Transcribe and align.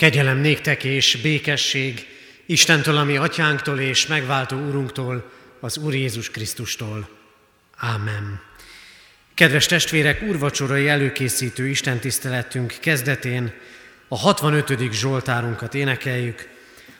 Kegyelem 0.00 0.38
néktek 0.38 0.84
és 0.84 1.16
békesség 1.22 2.06
Istentől, 2.46 2.96
ami 2.96 3.16
atyánktól 3.16 3.80
és 3.80 4.06
megváltó 4.06 4.58
úrunktól, 4.58 5.30
az 5.60 5.76
Úr 5.78 5.94
Jézus 5.94 6.30
Krisztustól. 6.30 7.08
Ámen. 7.76 8.40
Kedves 9.34 9.66
testvérek, 9.66 10.22
úrvacsorai 10.22 10.88
előkészítő 10.88 11.68
Isten 11.68 11.98
tiszteletünk 11.98 12.74
kezdetén 12.80 13.52
a 14.08 14.16
65. 14.16 14.92
Zsoltárunkat 14.92 15.74
énekeljük. 15.74 16.48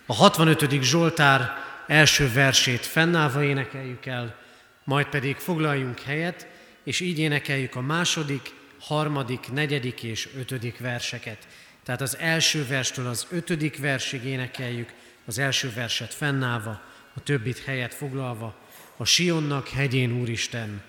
A 0.07 0.15
65. 0.15 0.83
Zsoltár 0.83 1.51
első 1.87 2.33
versét 2.33 2.87
fennállva 2.87 3.45
énekeljük 3.45 4.07
el, 4.07 4.37
majd 4.85 5.07
pedig 5.07 5.37
foglaljunk 5.37 6.01
helyet, 6.01 6.47
és 6.85 7.01
így 7.01 7.19
énekeljük 7.19 7.77
a 7.77 7.81
második, 7.81 8.51
harmadik, 8.81 9.53
negyedik 9.53 10.03
és 10.03 10.29
ötödik 10.39 10.79
verseket. 10.79 11.47
Tehát 11.91 12.05
az 12.05 12.19
első 12.19 12.67
verstől 12.67 13.07
az 13.07 13.27
ötödik 13.31 13.79
versig 13.79 14.25
énekeljük, 14.25 14.93
az 15.25 15.39
első 15.39 15.73
verset 15.75 16.15
fennállva, 16.15 16.81
a 17.15 17.23
többit 17.23 17.65
helyet 17.65 17.95
foglalva, 17.95 18.55
a 18.97 19.05
Sionnak 19.05 19.69
hegyén 19.69 20.13
Úristen, 20.13 20.83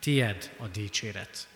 tied 0.00 0.50
a 0.56 0.66
dicséret. 0.66 1.46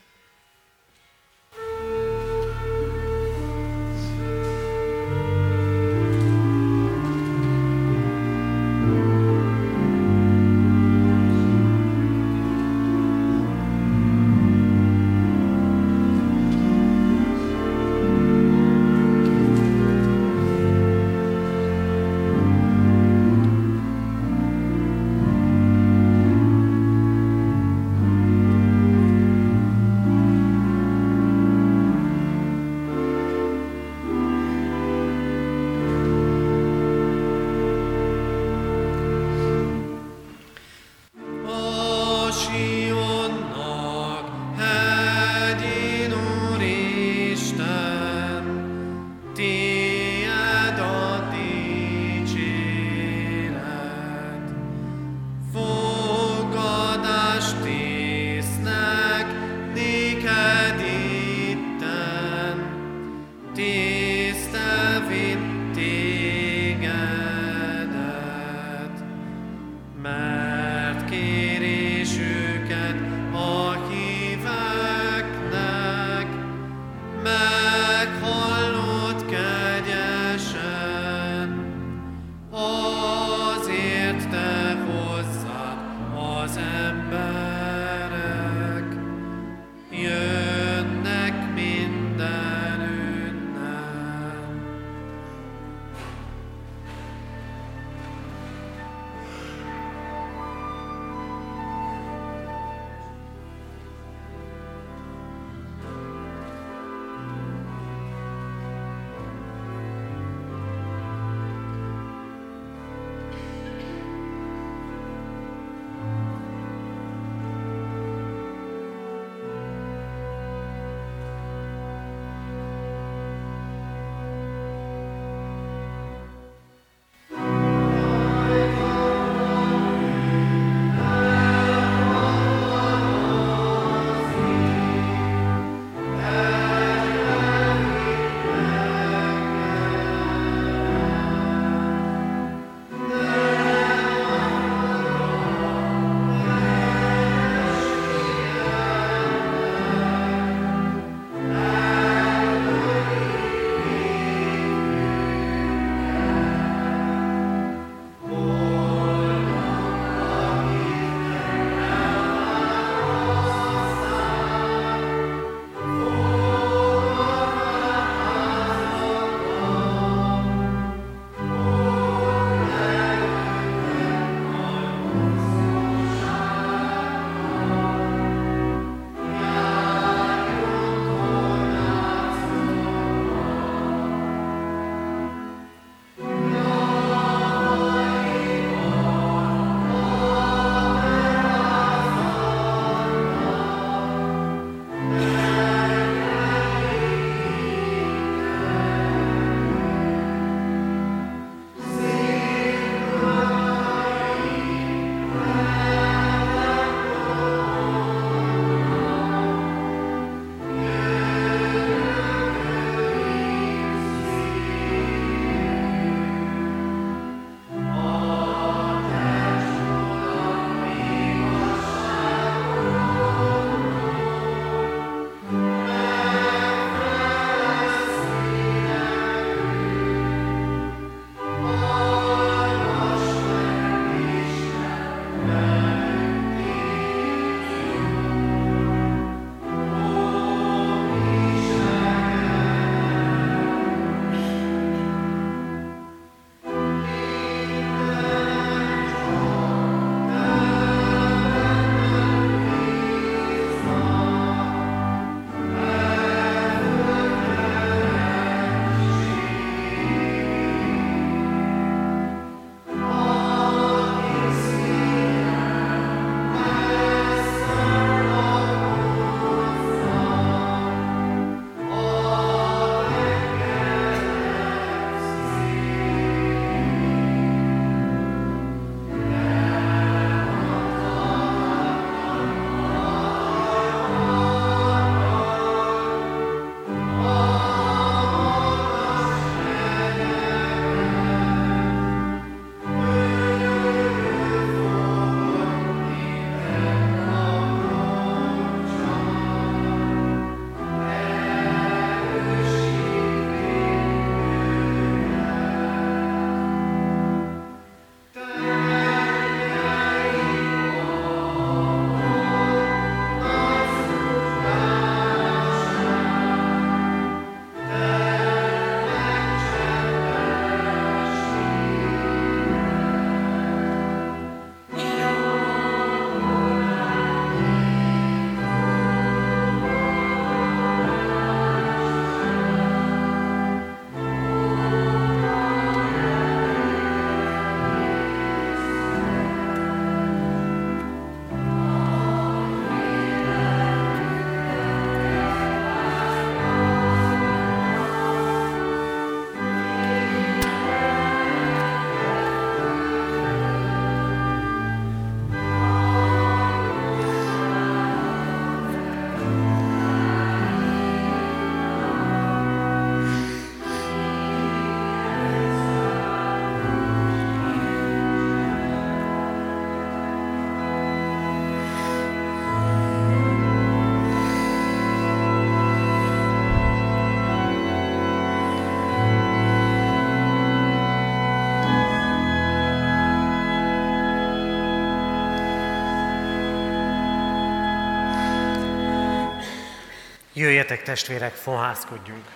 Jöjjetek 390.62 391.02
testvérek, 391.02 391.54
fohászkodjunk. 391.54 392.46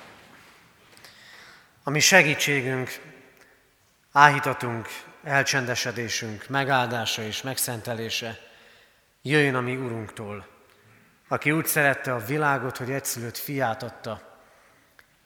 A 1.82 1.90
mi 1.90 2.00
segítségünk, 2.00 3.00
áhítatunk, 4.12 4.88
elcsendesedésünk, 5.22 6.48
megáldása 6.48 7.22
és 7.22 7.42
megszentelése 7.42 8.38
jöjjön 9.22 9.54
a 9.54 9.60
mi 9.60 9.76
Urunktól, 9.76 10.46
aki 11.28 11.50
úgy 11.50 11.66
szerette 11.66 12.14
a 12.14 12.24
világot, 12.24 12.76
hogy 12.76 12.90
egyszülött 12.90 13.36
fiát 13.36 13.82
adta, 13.82 14.40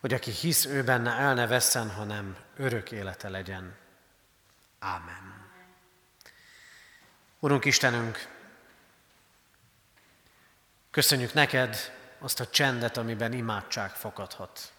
hogy 0.01 0.15
aki 0.15 0.31
hisz 0.31 0.65
ő 0.65 0.85
benne 0.85 1.11
el 1.11 1.35
ne 1.35 1.47
vesszen, 1.47 1.91
hanem 1.91 2.37
örök 2.57 2.93
élete 2.93 3.29
legyen. 3.29 3.77
Ámen. 4.79 5.51
Urunk 7.39 7.65
Istenünk, 7.65 8.29
köszönjük 10.91 11.33
neked 11.33 11.99
azt 12.21 12.41
a 12.41 12.47
csendet, 12.47 12.97
amiben 12.97 13.33
imádság 13.33 13.91
fakadhat. 13.91 14.73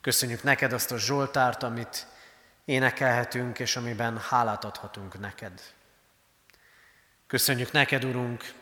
Köszönjük 0.00 0.42
neked 0.42 0.72
azt 0.72 0.92
a 0.92 0.98
Zsoltárt, 0.98 1.62
amit 1.62 2.06
énekelhetünk, 2.64 3.58
és 3.58 3.76
amiben 3.76 4.18
hálát 4.18 4.64
adhatunk 4.64 5.18
neked. 5.18 5.60
Köszönjük 7.26 7.72
neked, 7.72 8.04
Urunk, 8.04 8.52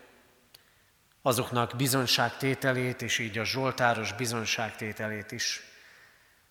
azoknak 1.23 1.77
bizonságtételét, 1.77 3.03
és 3.03 3.19
így 3.19 3.39
a 3.39 3.45
Zsoltáros 3.45 4.13
bizonságtételét 4.13 5.33
is, 5.33 5.63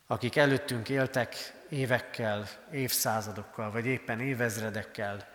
akik 0.06 0.36
előttünk 0.36 0.88
éltek 0.88 1.54
évekkel, 1.68 2.48
évszázadokkal, 2.72 3.70
vagy 3.70 3.86
éppen 3.86 4.20
évezredekkel, 4.20 5.28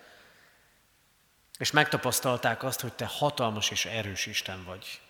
és 1.57 1.71
megtapasztalták 1.71 2.63
azt, 2.63 2.81
hogy 2.81 2.94
Te 2.94 3.06
hatalmas 3.06 3.69
és 3.69 3.86
erős 3.86 4.25
Isten 4.25 4.63
vagy. 4.63 5.01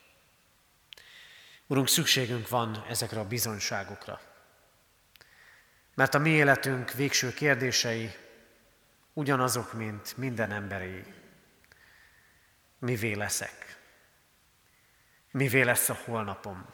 Urunk, 1.68 1.88
szükségünk 1.88 2.50
van 2.50 2.86
ezekre 2.88 3.20
a 3.20 3.28
bizonyságokra. 3.28 4.22
Mert 5.96 6.14
a 6.14 6.20
mi 6.20 6.30
életünk 6.30 6.92
végső 6.92 7.34
kérdései 7.34 8.12
ugyanazok, 9.14 9.74
mint 9.74 10.18
minden 10.18 10.52
emberi. 10.52 11.04
Mivé 12.80 13.14
leszek? 13.14 13.78
Mivé 15.32 15.62
lesz 15.62 15.90
a 15.90 15.98
holnapom? 16.06 16.66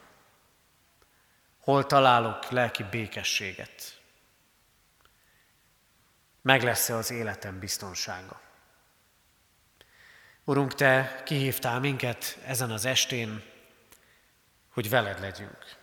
Hol 1.60 1.86
találok 1.86 2.48
lelki 2.48 2.82
békességet? 2.82 4.00
Meg 6.42 6.62
lesz-e 6.62 6.94
az 6.94 7.10
életem 7.10 7.58
biztonsága? 7.58 8.40
Urunk, 10.44 10.74
Te 10.74 11.22
kihívtál 11.24 11.80
minket 11.80 12.38
ezen 12.44 12.70
az 12.70 12.84
estén, 12.84 13.42
hogy 14.70 14.88
veled 14.88 15.20
legyünk. 15.20 15.78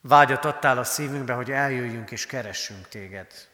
Vágyat 0.00 0.44
adtál 0.44 0.78
a 0.78 0.84
szívünkbe, 0.84 1.32
hogy 1.32 1.50
eljöjjünk 1.50 2.10
és 2.10 2.26
keressünk 2.26 2.88
téged. 2.88 3.48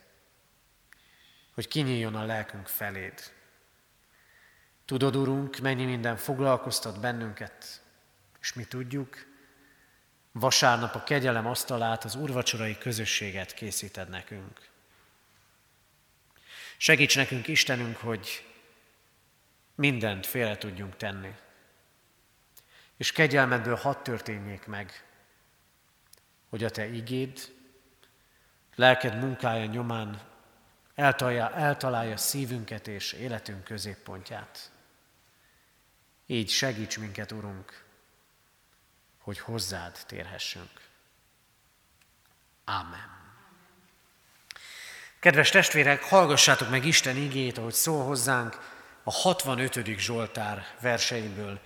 Hogy 1.55 1.69
kinyíljon 1.69 2.15
a 2.15 2.25
lelkünk 2.25 2.67
feléd. 2.67 3.33
Tudod, 4.85 5.17
Urunk, 5.17 5.59
mennyi 5.59 5.85
minden 5.85 6.17
foglalkoztat 6.17 7.01
bennünket, 7.01 7.83
és 8.41 8.53
mi 8.53 8.65
tudjuk, 8.65 9.27
vasárnap 10.33 10.95
a 10.95 11.03
kegyelem 11.03 11.47
asztalát, 11.47 12.05
az 12.05 12.15
urvacsorai 12.15 12.79
közösséget 12.79 13.55
készíted 13.55 14.09
nekünk. 14.09 14.69
Segíts 16.77 17.17
nekünk, 17.17 17.49
Istenünk, 17.49 17.97
hogy 17.97 18.47
mindent 19.75 20.27
félre 20.27 20.59
tudjunk 20.59 20.97
tenni. 20.97 21.35
És 22.97 23.13
kegyelmedből 23.13 23.77
hadd 23.77 24.03
történjék 24.03 24.67
meg, 24.67 25.05
hogy 26.49 26.65
a 26.65 26.71
Te 26.71 26.87
igéd, 26.87 27.53
lelked 28.75 29.19
munkája 29.19 29.65
nyomán 29.65 30.21
eltalálja, 30.95 31.53
eltalálja 31.55 32.17
szívünket 32.17 32.89
és 32.89 33.13
életünk 33.13 33.65
középpontját. 33.65 34.71
Így 36.27 36.51
segíts 36.51 36.99
minket, 36.99 37.33
Urunk, 37.33 37.85
hogy 39.19 39.39
hozzád 39.39 39.99
térhessünk. 40.07 40.71
Ámen. 42.65 43.23
Kedves 45.19 45.51
testvérek, 45.51 46.05
hallgassátok 46.05 46.71
meg 46.71 46.85
Isten 46.85 47.17
igét, 47.17 47.59
ahogy 47.59 47.73
szól 47.73 48.05
hozzánk 48.05 48.59
a 49.03 49.13
65. 49.13 49.99
Zsoltár 49.99 50.67
verseiből. 50.81 51.61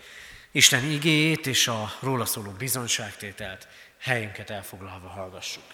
Isten 0.50 0.84
igéjét 0.84 1.46
és 1.46 1.68
a 1.68 1.92
róla 2.00 2.24
szóló 2.24 2.50
bizonságtételt 2.50 3.68
helyünket 4.00 4.50
elfoglalva 4.50 5.08
hallgassuk. 5.08 5.64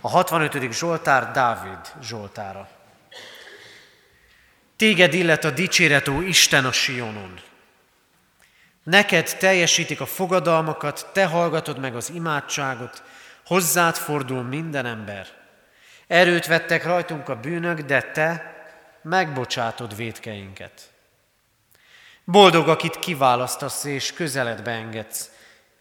A 0.00 0.08
65. 0.08 0.72
Zsoltár 0.72 1.32
Dávid 1.32 1.92
Zsoltára. 2.02 2.68
Téged 4.76 5.14
illet 5.14 5.44
a 5.44 5.50
dicséret, 5.50 6.06
Isten 6.06 6.64
a 6.64 6.72
Sionon. 6.72 7.40
Neked 8.82 9.36
teljesítik 9.38 10.00
a 10.00 10.06
fogadalmakat, 10.06 11.10
te 11.12 11.26
hallgatod 11.26 11.78
meg 11.78 11.96
az 11.96 12.10
imádságot, 12.10 13.02
hozzád 13.46 13.96
fordul 13.96 14.42
minden 14.42 14.86
ember. 14.86 15.26
Erőt 16.06 16.46
vettek 16.46 16.84
rajtunk 16.84 17.28
a 17.28 17.40
bűnök, 17.40 17.80
de 17.80 18.02
te 18.02 18.54
megbocsátod 19.02 19.96
védkeinket. 19.96 20.89
Boldog, 22.30 22.68
akit 22.68 22.98
kiválasztasz 22.98 23.84
és 23.84 24.12
közeledbe 24.12 24.70
engedsz, 24.70 25.30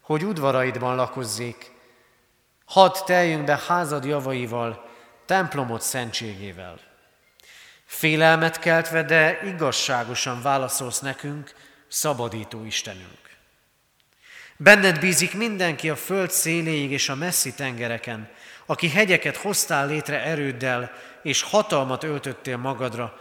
hogy 0.01 0.23
udvaraidban 0.23 0.95
lakozzék. 0.95 1.71
Hadd 2.65 2.95
teljünk 3.05 3.43
be 3.43 3.61
házad 3.67 4.05
javaival, 4.05 4.89
templomod 5.25 5.81
szentségével. 5.81 6.79
Félelmet 7.85 8.59
keltve, 8.59 9.03
de 9.03 9.39
igazságosan 9.43 10.41
válaszolsz 10.41 10.99
nekünk, 10.99 11.53
szabadító 11.87 12.65
Istenünk. 12.65 13.29
Benned 14.57 14.99
bízik 14.99 15.33
mindenki 15.33 15.89
a 15.89 15.95
föld 15.95 16.31
széléig 16.31 16.91
és 16.91 17.09
a 17.09 17.15
messzi 17.15 17.53
tengereken, 17.53 18.29
aki 18.65 18.89
hegyeket 18.89 19.37
hoztál 19.37 19.87
létre 19.87 20.23
erőddel, 20.23 20.91
és 21.21 21.41
hatalmat 21.41 22.03
öltöttél 22.03 22.57
magadra, 22.57 23.19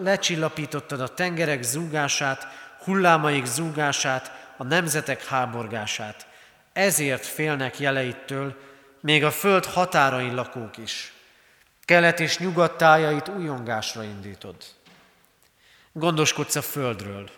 lecsillapítottad 0.00 1.00
a 1.00 1.14
tengerek 1.14 1.62
zúgását, 1.62 2.46
hullámaik 2.84 3.44
zúgását, 3.44 4.52
a 4.56 4.64
nemzetek 4.64 5.24
háborgását. 5.24 6.26
Ezért 6.72 7.26
félnek 7.26 7.78
jeleittől, 7.78 8.56
még 9.00 9.24
a 9.24 9.30
föld 9.30 9.64
határain 9.64 10.34
lakók 10.34 10.76
is. 10.76 11.12
Kelet 11.84 12.20
és 12.20 12.38
nyugat 12.38 12.76
tájait 12.76 13.28
újongásra 13.28 14.02
indítod. 14.02 14.56
Gondoskodsz 15.92 16.54
a 16.54 16.62
földről. 16.62 17.30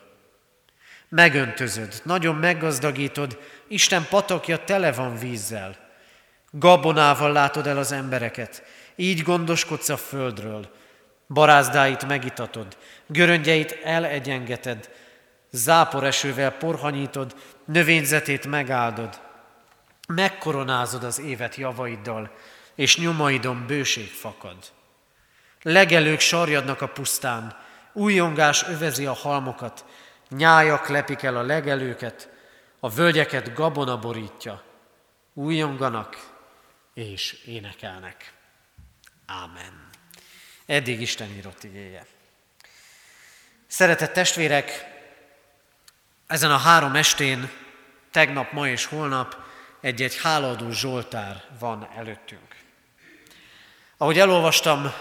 Megöntözöd, 1.08 2.00
nagyon 2.04 2.34
meggazdagítod, 2.34 3.38
Isten 3.68 4.06
patakja 4.10 4.64
tele 4.64 4.92
van 4.92 5.18
vízzel. 5.18 5.76
Gabonával 6.50 7.32
látod 7.32 7.66
el 7.66 7.78
az 7.78 7.92
embereket, 7.92 8.62
így 8.96 9.22
gondoskodsz 9.22 9.88
a 9.88 9.96
földről. 9.96 10.70
Barázdáit 11.32 12.06
megitatod, 12.06 12.76
göröngyeit 13.06 13.78
elegyengeted, 13.84 14.90
záporesővel 15.50 16.50
porhanyítod, 16.50 17.34
növényzetét 17.64 18.46
megáldod. 18.46 19.20
Megkoronázod 20.08 21.04
az 21.04 21.20
évet 21.20 21.54
javaiddal, 21.54 22.30
és 22.74 22.98
nyomaidon 22.98 23.66
bőség 23.66 24.08
fakad. 24.08 24.56
Legelők 25.62 26.20
sarjadnak 26.20 26.80
a 26.80 26.88
pusztán, 26.88 27.56
újongás 27.92 28.68
övezi 28.68 29.06
a 29.06 29.12
halmokat, 29.12 29.84
nyájak 30.28 30.88
lepik 30.88 31.22
el 31.22 31.36
a 31.36 31.42
legelőket, 31.42 32.28
a 32.80 32.88
völgyeket 32.88 33.54
gabona 33.54 33.98
borítja. 33.98 34.62
Újonganak 35.34 36.30
és 36.94 37.32
énekelnek. 37.32 38.32
Ámen. 39.26 39.91
Eddig 40.72 41.00
Isten 41.00 41.30
írott 41.36 41.64
igéje. 41.64 42.06
Szeretett 43.66 44.12
testvérek, 44.12 44.86
ezen 46.26 46.50
a 46.50 46.56
három 46.56 46.94
estén, 46.94 47.50
tegnap, 48.10 48.52
ma 48.52 48.68
és 48.68 48.84
holnap 48.84 49.36
egy-egy 49.80 50.20
háladó 50.22 50.70
Zsoltár 50.70 51.42
van 51.58 51.88
előttünk. 51.96 52.56
Ahogy 53.96 54.18
elolvastam 54.18 54.92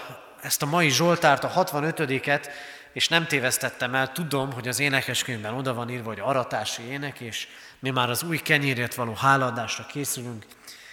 ezt 0.42 0.62
a 0.62 0.66
mai 0.66 0.90
Zsoltárt, 0.90 1.44
a 1.44 1.64
65-et, 1.64 2.48
és 2.92 3.08
nem 3.08 3.26
tévesztettem 3.26 3.94
el, 3.94 4.12
tudom, 4.12 4.52
hogy 4.52 4.68
az 4.68 4.78
énekeskönyvben 4.78 5.54
oda 5.54 5.74
van 5.74 5.90
írva, 5.90 6.08
hogy 6.08 6.20
aratási 6.20 6.82
ének, 6.82 7.20
és 7.20 7.48
mi 7.78 7.90
már 7.90 8.10
az 8.10 8.22
új 8.22 8.38
kenyérért 8.38 8.94
való 8.94 9.14
háladásra 9.14 9.86
készülünk. 9.86 10.46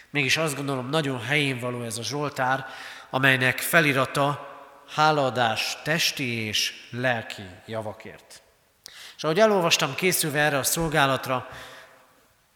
Mégis 0.10 0.38
azt 0.38 0.56
gondolom, 0.56 0.90
nagyon 0.90 1.22
helyén 1.22 1.60
való 1.60 1.84
ez 1.84 1.98
a 1.98 2.04
Zsoltár, 2.04 2.66
amelynek 3.10 3.60
felirata 3.60 4.48
háladás 4.94 5.78
testi 5.84 6.46
és 6.46 6.88
lelki 6.92 7.50
javakért. 7.66 8.42
És 9.16 9.24
ahogy 9.24 9.40
elolvastam 9.40 9.96
készülve 9.96 10.40
erre 10.40 10.58
a 10.58 10.64
szolgálatra, 10.64 11.50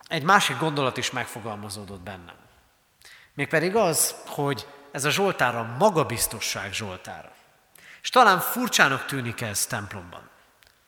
egy 0.07 0.23
másik 0.23 0.57
gondolat 0.57 0.97
is 0.97 1.11
megfogalmazódott 1.11 2.01
bennem. 2.01 2.35
Mégpedig 3.33 3.75
az, 3.75 4.15
hogy 4.27 4.67
ez 4.91 5.05
a 5.05 5.09
Zsoltár 5.09 5.55
a 5.55 5.75
magabiztosság 5.79 6.73
Zsoltára. 6.73 7.31
És 8.01 8.09
talán 8.09 8.39
furcsának 8.39 9.05
tűnik 9.05 9.41
ez 9.41 9.65
templomban. 9.65 10.29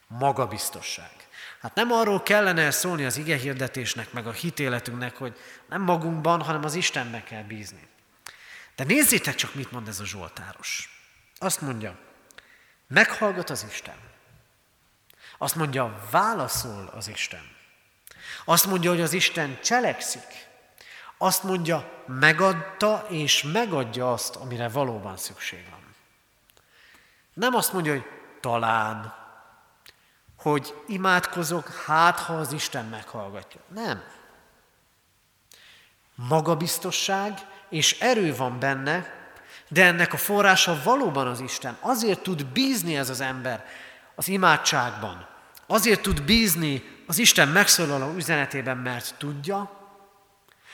Magabiztosság. 0.08 1.12
Hát 1.62 1.76
nem 1.76 1.92
arról 1.92 2.24
kellene 2.24 2.72
szólni 2.72 3.06
az 3.06 3.18
ige 3.18 3.38
hirdetésnek, 3.38 4.12
meg 4.12 4.28
a 4.28 4.32
hitéletünknek, 4.32 5.18
hogy 5.18 5.38
nem 5.70 5.82
magunkban, 5.82 6.42
hanem 6.42 6.64
az 6.64 6.76
Istenbe 6.76 7.24
kell 7.24 7.44
bízni. 7.44 7.88
De 8.76 8.84
nézzétek 8.84 9.36
csak, 9.36 9.56
mit 9.56 9.72
mond 9.72 9.88
ez 9.88 10.00
a 10.00 10.06
Zsoltáros. 10.06 10.95
Azt 11.46 11.62
mondja, 11.62 11.98
meghallgat 12.88 13.50
az 13.50 13.66
Isten. 13.70 13.98
Azt 15.38 15.56
mondja, 15.56 16.08
válaszol 16.12 16.92
az 16.96 17.08
Isten. 17.08 17.56
Azt 18.46 18.66
mondja, 18.66 18.90
hogy 18.90 19.02
az 19.02 19.14
Isten 19.14 19.60
cselekszik. 19.62 20.48
Azt 21.18 21.44
mondja, 21.44 22.04
megadta 22.08 23.06
és 23.10 23.44
megadja 23.44 24.12
azt, 24.12 24.36
amire 24.36 24.70
valóban 24.70 25.18
szükség 25.18 25.70
van. 25.70 25.96
Nem 27.34 27.54
azt 27.54 27.74
mondja, 27.74 27.92
hogy 27.92 28.06
talán, 28.40 29.16
hogy 30.38 30.84
imádkozok, 30.88 31.68
hát 31.68 32.20
ha 32.20 32.34
az 32.34 32.52
Isten 32.52 32.86
meghallgatja. 32.86 33.62
Nem. 33.68 34.04
Magabiztosság 36.16 37.48
és 37.70 38.00
erő 38.00 38.36
van 38.36 38.60
benne, 38.60 39.25
de 39.68 39.86
ennek 39.86 40.14
a 40.14 40.18
forrása 40.18 40.82
valóban 40.84 41.28
az 41.28 41.40
Isten. 41.40 41.78
Azért 41.80 42.20
tud 42.20 42.46
bízni 42.46 42.98
ez 42.98 43.10
az 43.10 43.22
ember 43.22 43.66
az 44.16 44.28
imádságban. 44.28 45.28
Azért 45.68 46.02
tud 46.02 46.22
bízni 46.22 46.84
az 47.08 47.18
Isten 47.18 47.48
megszólaló 47.48 48.16
üzenetében, 48.16 48.78
mert 48.78 49.16
tudja, 49.18 49.84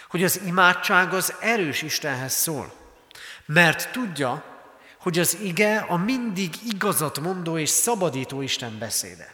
hogy 0.09 0.23
az 0.23 0.41
imádság 0.45 1.13
az 1.13 1.33
erős 1.39 1.81
Istenhez 1.81 2.33
szól. 2.33 2.73
Mert 3.45 3.91
tudja, 3.91 4.43
hogy 4.97 5.19
az 5.19 5.37
ige 5.41 5.77
a 5.77 5.97
mindig 5.97 6.53
igazat 6.73 7.19
mondó 7.19 7.57
és 7.57 7.69
szabadító 7.69 8.41
Isten 8.41 8.77
beszéde. 8.79 9.33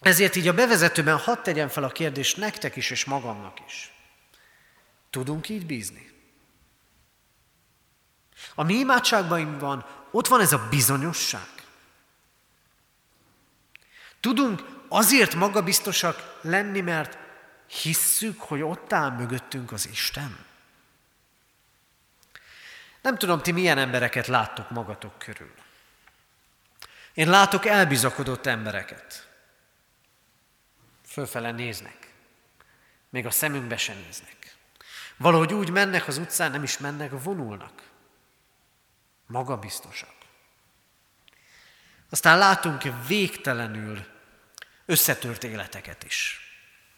Ezért 0.00 0.36
így 0.36 0.48
a 0.48 0.54
bevezetőben 0.54 1.16
hadd 1.16 1.42
tegyen 1.42 1.68
fel 1.68 1.84
a 1.84 1.88
kérdést 1.88 2.36
nektek 2.36 2.76
is 2.76 2.90
és 2.90 3.04
magamnak 3.04 3.58
is. 3.66 3.92
Tudunk 5.10 5.48
így 5.48 5.66
bízni? 5.66 6.05
A 8.58 8.62
mi 8.62 8.74
imádságban 8.74 9.84
ott 10.10 10.26
van 10.26 10.40
ez 10.40 10.52
a 10.52 10.66
bizonyosság. 10.70 11.48
Tudunk 14.20 14.62
azért 14.88 15.34
magabiztosak 15.34 16.38
lenni, 16.40 16.80
mert 16.80 17.18
hisszük, 17.66 18.40
hogy 18.40 18.62
ott 18.62 18.92
áll 18.92 19.10
mögöttünk 19.10 19.72
az 19.72 19.88
Isten. 19.88 20.44
Nem 23.02 23.18
tudom, 23.18 23.42
ti 23.42 23.52
milyen 23.52 23.78
embereket 23.78 24.26
láttok 24.26 24.70
magatok 24.70 25.18
körül. 25.18 25.54
Én 27.14 27.30
látok 27.30 27.66
elbizakodott 27.66 28.46
embereket. 28.46 29.28
Fölfele 31.06 31.50
néznek. 31.50 32.12
Még 33.08 33.26
a 33.26 33.30
szemünkbe 33.30 33.76
sem 33.76 33.96
néznek. 33.96 34.56
Valahogy 35.16 35.52
úgy 35.52 35.70
mennek 35.70 36.06
az 36.08 36.18
utcán, 36.18 36.50
nem 36.50 36.62
is 36.62 36.78
mennek, 36.78 37.22
vonulnak. 37.22 37.82
Magabiztosak. 39.26 40.14
Aztán 42.10 42.38
látunk 42.38 42.82
végtelenül 43.06 44.06
összetört 44.86 45.44
életeket 45.44 46.04
is. 46.04 46.40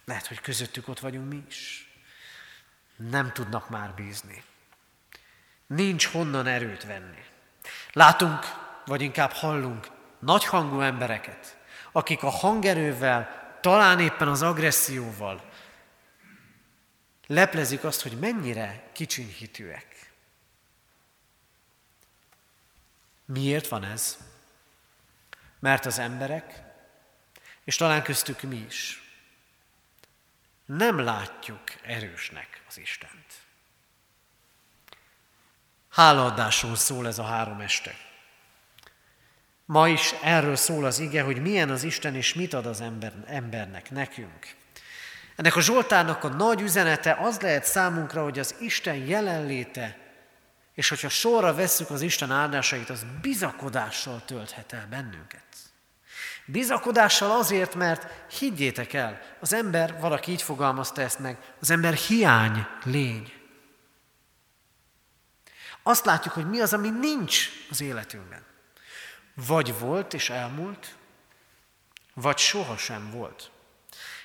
Lehet, 0.05 0.27
hogy 0.27 0.41
közöttük 0.41 0.89
ott 0.89 0.99
vagyunk 0.99 1.29
mi 1.29 1.45
is. 1.49 1.93
Nem 2.97 3.33
tudnak 3.33 3.69
már 3.69 3.95
bízni. 3.95 4.43
Nincs 5.67 6.07
honnan 6.07 6.47
erőt 6.47 6.85
venni. 6.85 7.25
Látunk, 7.93 8.45
vagy 8.87 9.03
inkább 9.03 9.31
hallunk 9.31 9.89
nagyhangú 10.19 10.81
embereket, 10.81 11.57
akik 11.93 12.23
a 12.23 12.31
hangerővel, 12.31 13.49
talán 13.61 14.01
éppen 14.01 14.29
az 14.29 14.43
agresszióval 14.43 15.49
leplezik 17.27 17.85
azt, 17.85 18.03
hogy 18.03 18.19
mennyire 18.19 18.91
kicsinyhitűek. 18.93 19.88
Miért 23.33 23.69
van 23.69 23.85
ez? 23.85 24.19
Mert 25.59 25.87
az 25.87 25.99
emberek, 25.99 26.63
és 27.65 27.77
talán 27.77 28.03
köztük 28.03 28.43
mi 28.43 28.57
is, 28.57 29.03
nem 30.65 30.99
látjuk 30.99 31.63
erősnek 31.83 32.63
az 32.69 32.79
Istent. 32.79 33.27
Hálaadásról 35.89 36.77
szól 36.77 37.07
ez 37.07 37.19
a 37.19 37.25
három 37.25 37.61
este. 37.61 37.95
Ma 39.65 39.89
is 39.89 40.15
erről 40.23 40.57
szól 40.57 40.85
az 40.85 40.99
ige, 40.99 41.23
hogy 41.23 41.43
milyen 41.43 41.71
az 41.71 41.83
Isten 41.83 42.15
és 42.15 42.35
mit 42.35 42.53
ad 42.53 42.67
az 42.67 42.81
ember, 42.81 43.13
embernek, 43.27 43.91
nekünk. 43.91 44.55
Ennek 45.37 45.57
a 45.57 45.61
Zsoltárnak 45.61 46.25
a 46.25 46.29
nagy 46.29 46.61
üzenete 46.61 47.13
az 47.13 47.41
lehet 47.41 47.65
számunkra, 47.65 48.23
hogy 48.23 48.39
az 48.39 48.55
Isten 48.61 48.97
jelenléte, 48.97 50.08
és 50.79 50.89
hogyha 50.89 51.09
sorra 51.09 51.55
vesszük 51.55 51.91
az 51.91 52.01
Isten 52.01 52.31
áldásait, 52.31 52.91
az 52.91 53.07
bizakodással 53.21 54.23
tölthet 54.25 54.73
el 54.73 54.87
bennünket. 54.91 55.45
Bizakodással 56.47 57.31
azért, 57.31 57.75
mert 57.75 58.33
higgyétek 58.33 58.93
el, 58.93 59.21
az 59.41 59.53
ember, 59.53 60.01
valaki 60.01 60.31
így 60.31 60.43
fogalmazta 60.43 61.01
ezt 61.01 61.19
meg, 61.19 61.39
az 61.61 61.71
ember 61.71 61.95
hiány 61.95 62.67
lény. 62.85 63.33
Azt 65.83 66.05
látjuk, 66.05 66.35
hogy 66.35 66.49
mi 66.49 66.61
az, 66.61 66.73
ami 66.73 66.91
nincs 66.91 67.49
az 67.71 67.81
életünkben. 67.81 68.45
Vagy 69.35 69.79
volt 69.79 70.15
és 70.15 70.31
elmúlt, 70.31 70.97
vagy 72.15 72.39
sohasem 72.39 73.11
volt. 73.11 73.51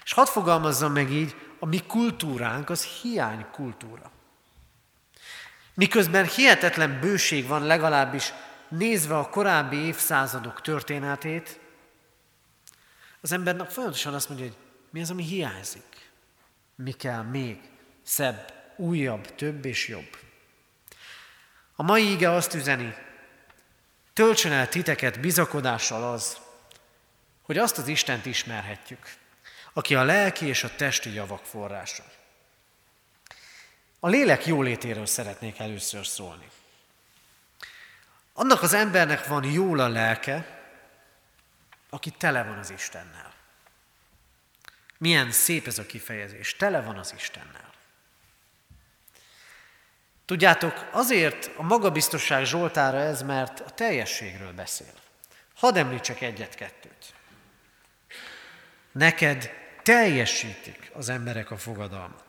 És 0.04 0.14
hadd 0.14 0.26
fogalmazzam 0.26 0.92
meg 0.92 1.12
így, 1.12 1.36
a 1.60 1.66
mi 1.66 1.86
kultúránk 1.86 2.70
az 2.70 2.84
hiány 2.84 3.46
kultúra. 3.52 4.12
Miközben 5.74 6.26
hihetetlen 6.26 7.00
bőség 7.00 7.48
van 7.48 7.66
legalábbis 7.66 8.34
nézve 8.68 9.18
a 9.18 9.30
korábbi 9.30 9.78
évszázadok 9.78 10.62
történetét, 10.62 11.60
az 13.22 13.32
embernek 13.32 13.70
folyamatosan 13.70 14.14
azt 14.14 14.30
mondja, 14.30 14.48
hogy 14.48 14.58
mi 14.90 15.02
az, 15.02 15.10
ami 15.10 15.24
hiányzik. 15.24 16.12
Mi 16.76 16.92
kell 16.92 17.22
még 17.22 17.62
szebb, 18.04 18.54
újabb, 18.76 19.36
több 19.36 19.66
és 19.66 19.88
jobb. 19.88 20.18
A 21.76 21.84
mai 21.84 22.12
ige 22.12 22.32
azt 22.32 22.54
üzeni, 22.54 22.96
töltsön 24.14 24.52
el 24.52 24.70
titeket 24.70 25.20
bizakodással 25.20 26.12
az, 26.12 26.38
hogy 27.42 27.58
azt 27.58 27.78
az 27.78 27.88
Istent 27.88 28.26
ismerhetjük, 28.26 29.16
aki 29.74 29.96
a 29.96 30.04
lelki 30.04 30.46
és 30.46 30.64
a 30.64 30.76
testi 30.76 31.14
javak 31.14 31.46
forrása. 31.46 32.04
A 34.06 34.08
lélek 34.08 34.46
jólétéről 34.46 35.06
szeretnék 35.06 35.60
először 35.60 36.06
szólni. 36.06 36.50
Annak 38.34 38.62
az 38.62 38.74
embernek 38.74 39.28
van 39.28 39.44
jól 39.44 39.80
a 39.80 39.88
lelke, 39.88 40.62
aki 41.90 42.10
tele 42.10 42.44
van 42.44 42.58
az 42.58 42.70
Istennel. 42.70 43.34
Milyen 44.98 45.32
szép 45.32 45.68
ez 45.68 45.78
a 45.78 45.86
kifejezés, 45.86 46.56
tele 46.56 46.82
van 46.82 46.98
az 46.98 47.14
Istennel. 47.18 47.74
Tudjátok, 50.26 50.90
azért 50.92 51.52
a 51.56 51.62
magabiztosság 51.62 52.46
Zsoltára 52.46 52.98
ez, 52.98 53.22
mert 53.22 53.60
a 53.60 53.70
teljességről 53.70 54.54
beszél. 54.54 54.94
Hadd 55.56 55.78
említsek 55.78 56.22
egyet-kettőt. 56.22 57.14
Neked 58.92 59.50
teljesítik 59.84 60.92
az 60.94 61.10
emberek 61.10 61.52
a 61.52 61.58
fogadalmat. 61.58 62.23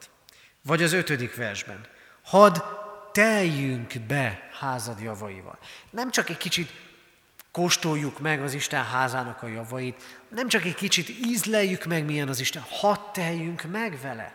Vagy 0.66 0.82
az 0.82 0.92
ötödik 0.92 1.34
versben. 1.34 1.80
Hadd 2.22 2.56
teljünk 3.12 4.00
be 4.06 4.48
házad 4.58 5.00
javaival. 5.00 5.58
Nem 5.90 6.10
csak 6.10 6.28
egy 6.28 6.36
kicsit 6.36 6.70
kóstoljuk 7.54 8.18
meg 8.18 8.42
az 8.42 8.54
Isten 8.54 8.84
házának 8.84 9.42
a 9.42 9.46
javait, 9.46 10.02
nem 10.28 10.48
csak 10.48 10.64
egy 10.64 10.74
kicsit 10.74 11.08
ízleljük 11.08 11.84
meg, 11.84 12.04
milyen 12.04 12.28
az 12.28 12.40
Isten, 12.40 12.62
hadd 12.68 12.98
teljünk 13.12 13.62
meg 13.62 13.98
vele. 14.02 14.34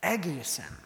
Egészen. 0.00 0.78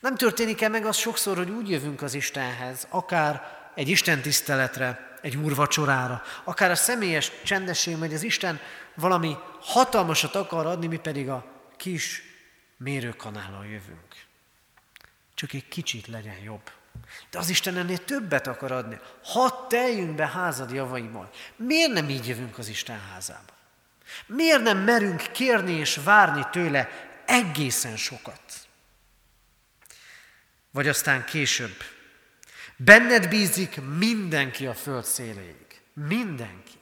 Nem 0.00 0.16
történik 0.16 0.62
el 0.62 0.70
meg 0.70 0.86
az 0.86 0.96
sokszor, 0.96 1.36
hogy 1.36 1.50
úgy 1.50 1.70
jövünk 1.70 2.02
az 2.02 2.14
Istenhez, 2.14 2.86
akár 2.90 3.42
egy 3.74 3.88
Isten 3.88 4.20
tiszteletre, 4.20 5.18
egy 5.22 5.36
úrvacsorára, 5.36 6.22
akár 6.44 6.70
a 6.70 6.74
személyes 6.74 7.32
csendesség, 7.44 7.96
hogy 7.96 8.14
az 8.14 8.22
Isten 8.22 8.60
valami 8.94 9.36
hatalmasat 9.60 10.34
akar 10.34 10.66
adni, 10.66 10.86
mi 10.86 10.98
pedig 10.98 11.28
a 11.28 11.44
kis 11.76 12.22
mérőkanállal 12.76 13.66
jövünk. 13.66 14.24
Csak 15.34 15.52
egy 15.52 15.68
kicsit 15.68 16.06
legyen 16.06 16.38
jobb. 16.38 16.70
De 17.30 17.38
az 17.38 17.48
Isten 17.48 17.76
ennél 17.76 18.04
többet 18.04 18.46
akar 18.46 18.72
adni. 18.72 18.98
Hadd 19.22 19.68
teljünk 19.68 20.14
be 20.14 20.26
házad 20.26 20.70
javaiból. 20.70 21.30
Miért 21.56 21.92
nem 21.92 22.08
így 22.08 22.28
jövünk 22.28 22.58
az 22.58 22.68
Isten 22.68 23.00
házába? 23.00 23.52
Miért 24.26 24.62
nem 24.62 24.78
merünk 24.78 25.32
kérni 25.32 25.72
és 25.72 26.00
várni 26.04 26.46
tőle 26.50 26.88
egészen 27.26 27.96
sokat? 27.96 28.40
Vagy 30.70 30.88
aztán 30.88 31.24
később. 31.24 31.76
Benned 32.76 33.28
bízik 33.28 33.80
mindenki 33.96 34.66
a 34.66 34.74
föld 34.74 35.04
széléig. 35.04 35.80
Mindenki. 35.92 36.78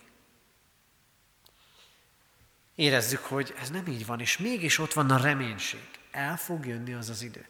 Érezzük, 2.74 3.24
hogy 3.24 3.54
ez 3.60 3.70
nem 3.70 3.86
így 3.86 4.06
van, 4.06 4.20
és 4.20 4.38
mégis 4.38 4.78
ott 4.78 4.92
van 4.92 5.10
a 5.10 5.16
reménység. 5.16 5.88
El 6.10 6.36
fog 6.36 6.66
jönni 6.66 6.92
az 6.92 7.08
az 7.08 7.22
idő. 7.22 7.46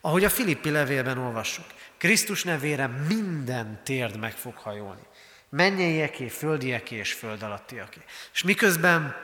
Ahogy 0.00 0.24
a 0.24 0.30
Filippi 0.30 0.70
levélben 0.70 1.18
olvassuk, 1.18 1.66
Krisztus 1.96 2.42
nevére 2.42 2.86
minden 2.86 3.80
térd 3.84 4.18
meg 4.18 4.32
fog 4.32 4.56
hajolni. 4.56 5.02
Mennyeieké, 5.48 6.28
földieké 6.28 6.96
és 6.96 7.12
föld 7.12 7.42
alattiaké. 7.42 8.00
És 8.32 8.42
miközben 8.42 9.16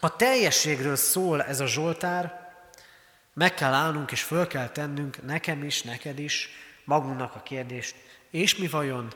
a 0.00 0.16
teljességről 0.16 0.96
szól 0.96 1.42
ez 1.42 1.60
a 1.60 1.66
Zsoltár, 1.66 2.50
meg 3.34 3.54
kell 3.54 3.72
állnunk 3.72 4.12
és 4.12 4.22
föl 4.22 4.46
kell 4.46 4.68
tennünk 4.68 5.22
nekem 5.26 5.64
is, 5.64 5.82
neked 5.82 6.18
is, 6.18 6.48
magunknak 6.84 7.34
a 7.34 7.42
kérdést, 7.42 7.94
és 8.30 8.56
mi 8.56 8.66
vajon 8.66 9.12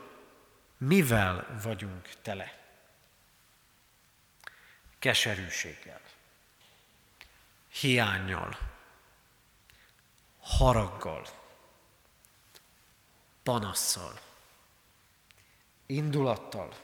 mivel 0.79 1.47
vagyunk 1.63 2.09
tele? 2.23 2.56
Keserűséggel, 5.07 6.01
hiányjal, 7.81 8.59
haraggal, 10.41 11.27
panasszal, 13.43 14.21
indulattal, 15.87 16.75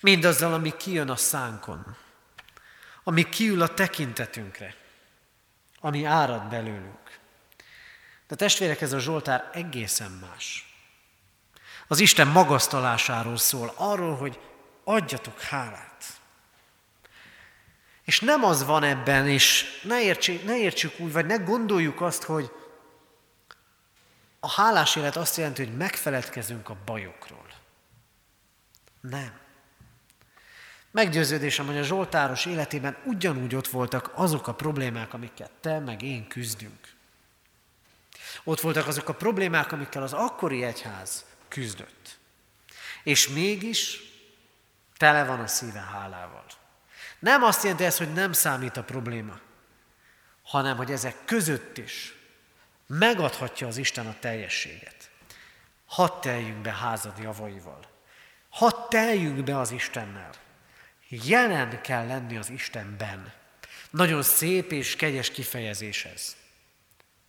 mindazzal, 0.00 0.52
ami 0.52 0.76
kijön 0.76 1.10
a 1.10 1.16
szánkon, 1.16 1.96
ami 3.02 3.28
kiül 3.28 3.62
a 3.62 3.74
tekintetünkre, 3.74 4.74
ami 5.80 6.04
árad 6.04 6.48
belőlünk. 6.48 7.18
De 8.26 8.34
testvérek, 8.34 8.80
ez 8.80 8.92
a 8.92 8.98
Zsoltár 8.98 9.50
egészen 9.52 10.10
más. 10.10 10.74
Az 11.86 11.98
Isten 11.98 12.28
magasztalásáról 12.28 13.36
szól, 13.36 13.72
arról, 13.76 14.16
hogy 14.16 14.40
adjatok 14.84 15.40
hálát. 15.40 16.15
És 18.06 18.20
nem 18.20 18.44
az 18.44 18.64
van 18.64 18.82
ebben, 18.82 19.28
és 19.28 19.64
ne, 19.82 20.02
értsük, 20.02 20.44
ne 20.44 20.58
értsük 20.58 21.00
úgy, 21.00 21.12
vagy 21.12 21.26
ne 21.26 21.36
gondoljuk 21.36 22.00
azt, 22.00 22.22
hogy 22.22 22.50
a 24.40 24.50
hálás 24.50 24.96
élet 24.96 25.16
azt 25.16 25.36
jelenti, 25.36 25.64
hogy 25.64 25.76
megfeledkezünk 25.76 26.68
a 26.68 26.76
bajokról. 26.84 27.46
Nem. 29.00 29.38
Meggyőződésem, 30.90 31.66
hogy 31.66 31.78
a 31.78 31.82
Zsoltáros 31.82 32.44
életében 32.44 32.96
ugyanúgy 33.04 33.54
ott 33.54 33.68
voltak 33.68 34.10
azok 34.14 34.46
a 34.46 34.54
problémák, 34.54 35.14
amiket 35.14 35.50
te 35.60 35.78
meg 35.78 36.02
én 36.02 36.28
küzdünk. 36.28 36.94
Ott 38.44 38.60
voltak 38.60 38.86
azok 38.86 39.08
a 39.08 39.14
problémák, 39.14 39.72
amikkel 39.72 40.02
az 40.02 40.12
akkori 40.12 40.62
egyház 40.62 41.24
küzdött. 41.48 42.18
És 43.02 43.28
mégis 43.28 44.00
tele 44.96 45.24
van 45.24 45.40
a 45.40 45.46
szíve 45.46 45.80
hálával. 45.80 46.44
Nem 47.26 47.42
azt 47.42 47.62
jelenti 47.62 47.84
ez, 47.84 47.98
hogy 47.98 48.12
nem 48.12 48.32
számít 48.32 48.76
a 48.76 48.84
probléma, 48.84 49.38
hanem 50.42 50.76
hogy 50.76 50.90
ezek 50.90 51.16
között 51.24 51.78
is 51.78 52.14
megadhatja 52.86 53.66
az 53.66 53.76
Isten 53.76 54.06
a 54.06 54.16
teljességet. 54.20 55.10
Hadd 55.86 56.20
teljünk 56.20 56.58
be 56.58 56.72
házad 56.72 57.18
javaival. 57.18 57.88
Hadd 58.48 58.88
teljünk 58.88 59.44
be 59.44 59.58
az 59.58 59.70
Istennel. 59.70 60.30
Jelen 61.08 61.80
kell 61.82 62.06
lenni 62.06 62.36
az 62.36 62.50
Istenben. 62.50 63.32
Nagyon 63.90 64.22
szép 64.22 64.72
és 64.72 64.96
kegyes 64.96 65.30
kifejezés 65.30 66.04
ez. 66.04 66.36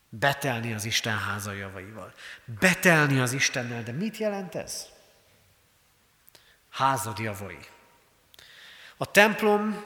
Betelni 0.10 0.74
az 0.74 0.86
Isten 0.86 1.18
háza 1.18 1.52
javaival. 1.52 2.14
Betelni 2.60 3.20
az 3.20 3.34
Istennel. 3.34 3.84
De 3.84 3.92
mit 3.92 4.18
jelent 4.18 4.56
ez? 4.56 4.86
Házad 6.70 7.20
javai. 7.20 7.60
A 8.98 9.12
templom 9.12 9.84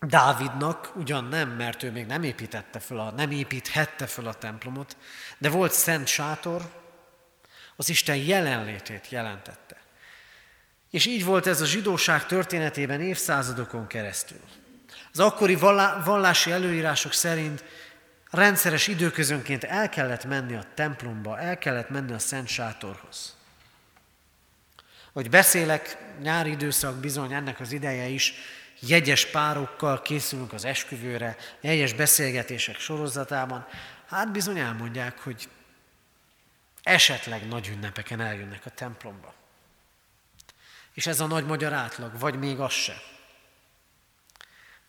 Dávidnak 0.00 0.90
ugyan 0.94 1.24
nem, 1.24 1.48
mert 1.48 1.82
ő 1.82 1.90
még 1.90 2.06
nem 2.06 2.22
építette 2.22 2.78
föl, 2.78 2.98
a, 2.98 3.10
nem 3.10 3.30
építhette 3.30 4.06
föl 4.06 4.26
a 4.26 4.34
templomot, 4.34 4.96
de 5.38 5.48
volt 5.48 5.72
szent 5.72 6.06
sátor, 6.06 6.62
az 7.76 7.88
Isten 7.88 8.16
jelenlétét 8.16 9.08
jelentette. 9.08 9.76
És 10.90 11.06
így 11.06 11.24
volt 11.24 11.46
ez 11.46 11.60
a 11.60 11.64
zsidóság 11.66 12.26
történetében 12.26 13.00
évszázadokon 13.00 13.86
keresztül. 13.86 14.40
Az 15.12 15.20
akkori 15.20 15.54
vallási 16.04 16.50
előírások 16.50 17.12
szerint 17.12 17.64
rendszeres 18.30 18.86
időközönként 18.86 19.64
el 19.64 19.88
kellett 19.88 20.24
menni 20.24 20.54
a 20.54 20.64
templomba, 20.74 21.38
el 21.38 21.58
kellett 21.58 21.88
menni 21.88 22.12
a 22.12 22.18
Szent 22.18 22.48
Sátorhoz. 22.48 23.35
Hogy 25.16 25.30
beszélek, 25.30 25.96
nyári 26.20 26.50
időszak 26.50 26.96
bizony 26.96 27.32
ennek 27.32 27.60
az 27.60 27.72
ideje 27.72 28.06
is, 28.06 28.34
jegyes 28.80 29.26
párokkal 29.26 30.02
készülünk 30.02 30.52
az 30.52 30.64
esküvőre, 30.64 31.36
jegyes 31.60 31.92
beszélgetések 31.92 32.78
sorozatában, 32.78 33.66
hát 34.08 34.32
bizony 34.32 34.58
elmondják, 34.58 35.18
hogy 35.18 35.48
esetleg 36.82 37.48
nagy 37.48 37.68
ünnepeken 37.68 38.20
eljönnek 38.20 38.66
a 38.66 38.70
templomba. 38.70 39.34
És 40.92 41.06
ez 41.06 41.20
a 41.20 41.26
nagy 41.26 41.46
magyar 41.46 41.72
átlag, 41.72 42.18
vagy 42.18 42.38
még 42.38 42.60
az 42.60 42.72
se. 42.72 43.02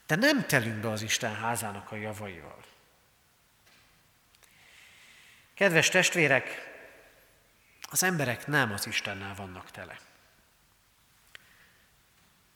De 0.07 0.15
nem 0.15 0.45
telünk 0.45 0.77
be 0.77 0.89
az 0.89 1.01
Isten 1.01 1.35
házának 1.35 1.91
a 1.91 1.95
javaival. 1.95 2.63
Kedves 5.53 5.89
testvérek, 5.89 6.71
az 7.89 8.03
emberek 8.03 8.47
nem 8.47 8.71
az 8.71 8.87
Istennel 8.87 9.35
vannak 9.35 9.71
tele. 9.71 10.06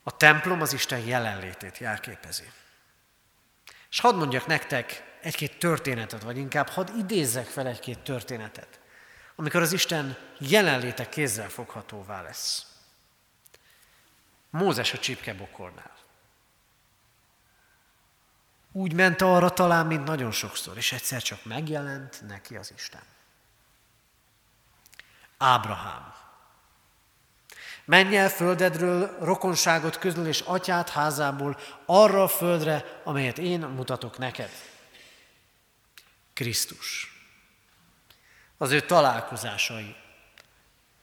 A 0.04 0.18
templom 0.18 0.62
az 0.62 0.74
Isten 0.74 1.00
jelenlétét 1.00 1.78
jelképezi. 1.78 2.52
És 3.90 4.00
hadd 4.00 4.16
mondjak 4.16 4.46
nektek 4.46 5.04
egy-két 5.22 5.60
történetet, 5.60 6.22
vagy 6.22 6.38
inkább 6.38 6.68
hadd 6.68 6.98
idézzek 6.98 7.46
fel 7.46 7.68
egy-két 7.68 8.00
történetet, 8.00 8.80
amikor 9.36 9.62
az 9.62 9.72
Isten 9.72 10.18
jelenléte 10.38 11.10
kézzel 11.10 11.50
foghatóvá 11.50 12.22
lesz. 12.22 12.66
Mózes 14.50 14.94
a 14.94 15.00
csipkebokornál. 15.00 16.00
Úgy 18.72 18.94
ment 18.94 19.22
arra 19.22 19.50
talán, 19.50 19.86
mint 19.86 20.04
nagyon 20.04 20.32
sokszor, 20.32 20.78
és 20.78 20.92
egyszer 20.92 21.22
csak 21.22 21.46
megjelent 21.46 22.22
neki 22.28 22.56
az 22.56 22.72
Isten. 22.76 23.02
Ábrahám. 25.38 26.14
Menj 27.92 28.18
el 28.18 28.30
földedről, 28.30 29.18
rokonságot 29.20 29.98
közül 29.98 30.28
és 30.28 30.40
atyát 30.40 30.90
házából 30.90 31.58
arra 31.86 32.24
a 32.24 32.28
földre, 32.28 33.02
amelyet 33.04 33.38
én 33.38 33.60
mutatok 33.60 34.18
neked. 34.18 34.50
Krisztus. 36.34 37.14
Az 38.58 38.72
ő 38.72 38.80
találkozásai 38.80 39.96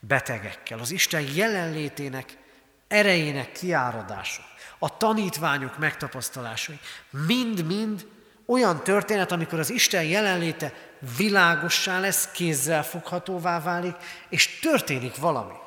betegekkel, 0.01 0.79
az 0.79 0.91
Isten 0.91 1.21
jelenlétének, 1.21 2.39
erejének 2.87 3.53
kiáradása, 3.53 4.43
a 4.79 4.97
tanítványok 4.97 5.79
megtapasztalásai, 5.79 6.79
mind-mind 7.11 8.07
olyan 8.47 8.85
történet, 8.85 9.33
amikor 9.33 9.59
az 9.59 9.71
Isten 9.71 10.05
jelenléte 10.05 10.73
világossá 11.17 12.01
lesz, 12.01 12.31
kézzel 12.31 12.85
foghatóvá 12.85 13.61
válik, 13.61 13.97
és 14.29 14.59
történik 14.59 15.17
valami. 15.17 15.67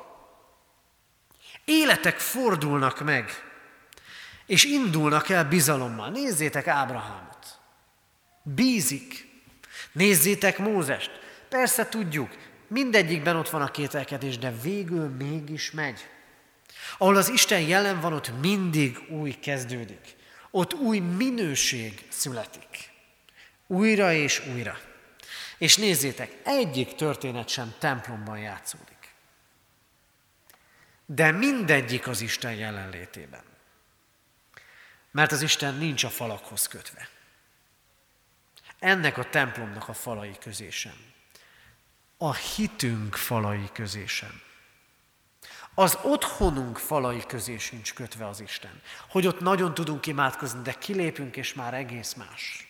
Életek 1.64 2.18
fordulnak 2.18 3.00
meg, 3.00 3.30
és 4.46 4.64
indulnak 4.64 5.28
el 5.28 5.44
bizalommal. 5.44 6.10
Nézzétek 6.10 6.66
Ábrahámot. 6.66 7.58
Bízik. 8.42 9.30
Nézzétek 9.92 10.58
Mózest. 10.58 11.10
Persze 11.48 11.88
tudjuk, 11.88 12.30
mindegyikben 12.66 13.36
ott 13.36 13.50
van 13.50 13.62
a 13.62 13.70
kételkedés, 13.70 14.38
de 14.38 14.52
végül 14.62 15.08
mégis 15.08 15.70
megy. 15.70 16.06
Ahol 16.98 17.16
az 17.16 17.28
Isten 17.28 17.60
jelen 17.60 18.00
van, 18.00 18.12
ott 18.12 18.40
mindig 18.40 18.98
új 19.08 19.30
kezdődik. 19.30 20.16
Ott 20.50 20.74
új 20.74 20.98
minőség 20.98 22.02
születik. 22.08 22.90
Újra 23.66 24.12
és 24.12 24.42
újra. 24.54 24.78
És 25.58 25.76
nézzétek, 25.76 26.36
egyik 26.44 26.94
történet 26.94 27.48
sem 27.48 27.74
templomban 27.78 28.38
játszódik 28.38 28.91
de 31.14 31.30
mindegyik 31.30 32.06
az 32.06 32.20
Isten 32.20 32.54
jelenlétében. 32.54 33.42
Mert 35.10 35.32
az 35.32 35.42
Isten 35.42 35.74
nincs 35.74 36.04
a 36.04 36.08
falakhoz 36.08 36.66
kötve. 36.66 37.08
Ennek 38.78 39.18
a 39.18 39.30
templomnak 39.30 39.88
a 39.88 39.92
falai 39.92 40.36
közé 40.40 40.70
sem. 40.70 41.10
a 42.16 42.34
hitünk 42.34 43.16
falai 43.16 43.68
közé 43.72 44.06
sem. 44.06 44.40
Az 45.74 45.98
otthonunk 46.02 46.78
falai 46.78 47.26
közé 47.26 47.58
sincs 47.58 47.94
kötve 47.94 48.26
az 48.26 48.40
Isten. 48.40 48.80
Hogy 49.08 49.26
ott 49.26 49.40
nagyon 49.40 49.74
tudunk 49.74 50.06
imádkozni, 50.06 50.62
de 50.62 50.72
kilépünk, 50.72 51.36
és 51.36 51.54
már 51.54 51.74
egész 51.74 52.14
más. 52.14 52.68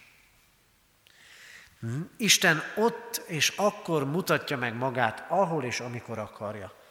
Hm? 1.81 2.01
Isten 2.17 2.63
ott 2.77 3.23
és 3.27 3.49
akkor 3.49 4.05
mutatja 4.05 4.57
meg 4.57 4.75
magát, 4.75 5.25
ahol 5.29 5.65
és 5.65 5.81
amikor 5.81 6.19
akarja. 6.19 6.82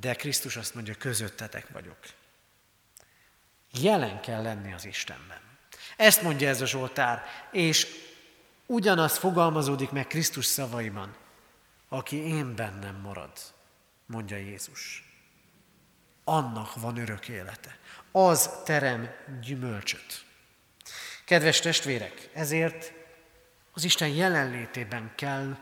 De 0.00 0.14
Krisztus 0.14 0.56
azt 0.56 0.74
mondja, 0.74 0.94
közöttetek 0.94 1.68
vagyok. 1.68 1.98
Jelen 3.72 4.20
kell 4.20 4.42
lenni 4.42 4.72
az 4.72 4.84
Istenben. 4.84 5.40
Ezt 5.96 6.22
mondja 6.22 6.48
ez 6.48 6.60
a 6.60 6.66
Zsoltár, 6.66 7.22
és 7.50 7.86
ugyanaz 8.66 9.16
fogalmazódik 9.16 9.90
meg 9.90 10.06
Krisztus 10.06 10.44
szavaiban. 10.44 11.16
Aki 11.88 12.16
én 12.16 12.54
bennem 12.54 13.00
marad, 13.00 13.32
mondja 14.06 14.36
Jézus. 14.36 15.12
Annak 16.24 16.74
van 16.74 16.96
örök 16.96 17.28
élete. 17.28 17.78
Az 18.12 18.50
terem 18.64 19.10
gyümölcsöt. 19.42 20.24
Kedves 21.24 21.60
testvérek, 21.60 22.28
ezért 22.32 22.92
az 23.72 23.84
Isten 23.84 24.08
jelenlétében 24.08 25.12
kell, 25.16 25.56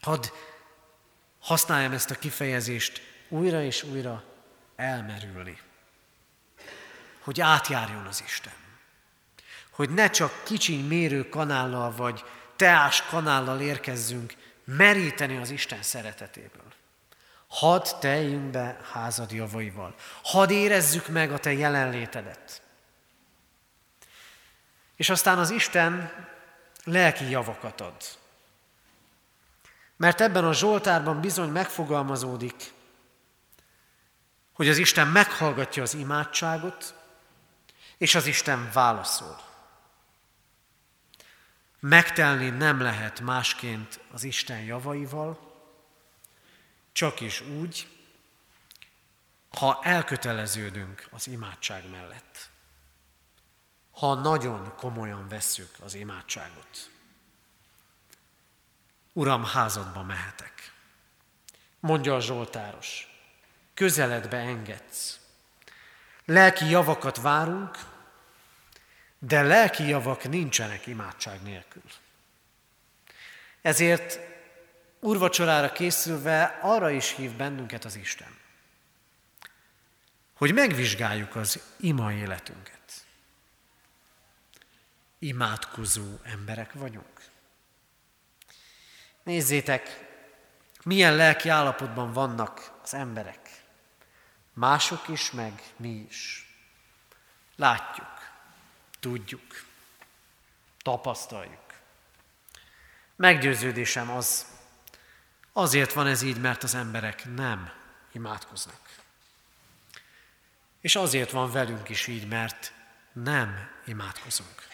hadd 0.00 0.26
használjam 1.40 1.92
ezt 1.92 2.10
a 2.10 2.14
kifejezést, 2.14 3.13
újra 3.28 3.62
és 3.62 3.82
újra 3.82 4.24
elmerülni. 4.76 5.58
Hogy 7.20 7.40
átjárjon 7.40 8.06
az 8.06 8.22
Isten. 8.26 8.52
Hogy 9.70 9.90
ne 9.90 10.10
csak 10.10 10.42
kicsiny 10.44 10.86
mérő 10.86 11.28
kanállal 11.28 11.94
vagy 11.96 12.24
teás 12.56 13.02
kanállal 13.02 13.60
érkezzünk 13.60 14.34
meríteni 14.64 15.36
az 15.36 15.50
Isten 15.50 15.82
szeretetéből. 15.82 16.72
Hadd 17.48 17.86
teljünk 18.00 18.50
be 18.50 18.80
házad 18.92 19.32
javaival. 19.32 19.94
Hadd 20.22 20.50
érezzük 20.50 21.08
meg 21.08 21.32
a 21.32 21.38
te 21.38 21.52
jelenlétedet. 21.52 22.62
És 24.96 25.10
aztán 25.10 25.38
az 25.38 25.50
Isten 25.50 26.12
lelki 26.84 27.30
javakat 27.30 27.80
ad. 27.80 28.02
Mert 29.96 30.20
ebben 30.20 30.44
a 30.44 30.52
Zsoltárban 30.52 31.20
bizony 31.20 31.48
megfogalmazódik, 31.48 32.73
hogy 34.54 34.68
az 34.68 34.76
Isten 34.78 35.08
meghallgatja 35.08 35.82
az 35.82 35.94
imádságot, 35.94 36.94
és 37.98 38.14
az 38.14 38.26
Isten 38.26 38.70
válaszol. 38.72 39.40
Megtelni 41.80 42.50
nem 42.50 42.80
lehet 42.80 43.20
másként 43.20 44.00
az 44.12 44.24
Isten 44.24 44.60
javaival, 44.60 45.52
csak 46.92 47.20
is 47.20 47.40
úgy, 47.40 47.88
ha 49.58 49.80
elköteleződünk 49.82 51.06
az 51.10 51.26
imádság 51.26 51.90
mellett 51.90 52.52
ha 53.94 54.14
nagyon 54.14 54.74
komolyan 54.76 55.28
vesszük 55.28 55.70
az 55.80 55.94
imádságot. 55.94 56.90
Uram, 59.12 59.44
házadba 59.44 60.02
mehetek. 60.02 60.72
Mondja 61.80 62.14
a 62.14 62.20
Zsoltáros, 62.20 63.13
közeledbe 63.74 64.36
engedsz. 64.36 65.18
Lelki 66.24 66.68
javakat 66.68 67.20
várunk, 67.20 67.78
de 69.18 69.42
lelki 69.42 69.88
javak 69.88 70.28
nincsenek 70.28 70.86
imádság 70.86 71.42
nélkül. 71.42 71.82
Ezért 73.62 74.18
urvacsorára 75.00 75.72
készülve 75.72 76.58
arra 76.62 76.90
is 76.90 77.14
hív 77.14 77.32
bennünket 77.32 77.84
az 77.84 77.96
Isten, 77.96 78.38
hogy 80.34 80.54
megvizsgáljuk 80.54 81.36
az 81.36 81.62
ima 81.76 82.12
életünket 82.12 82.74
imádkozó 85.18 86.18
emberek 86.22 86.72
vagyunk? 86.72 87.22
Nézzétek, 89.22 90.08
milyen 90.82 91.16
lelki 91.16 91.48
állapotban 91.48 92.12
vannak 92.12 92.72
az 92.82 92.94
emberek. 92.94 93.43
Mások 94.54 95.08
is, 95.08 95.30
meg 95.30 95.62
mi 95.76 96.06
is. 96.08 96.48
Látjuk, 97.56 98.30
tudjuk, 99.00 99.64
tapasztaljuk. 100.82 101.74
Meggyőződésem 103.16 104.10
az, 104.10 104.46
azért 105.52 105.92
van 105.92 106.06
ez 106.06 106.22
így, 106.22 106.40
mert 106.40 106.62
az 106.62 106.74
emberek 106.74 107.34
nem 107.34 107.72
imádkoznak. 108.12 108.80
És 110.80 110.96
azért 110.96 111.30
van 111.30 111.52
velünk 111.52 111.88
is 111.88 112.06
így, 112.06 112.28
mert 112.28 112.72
nem 113.12 113.70
imádkozunk. 113.84 114.66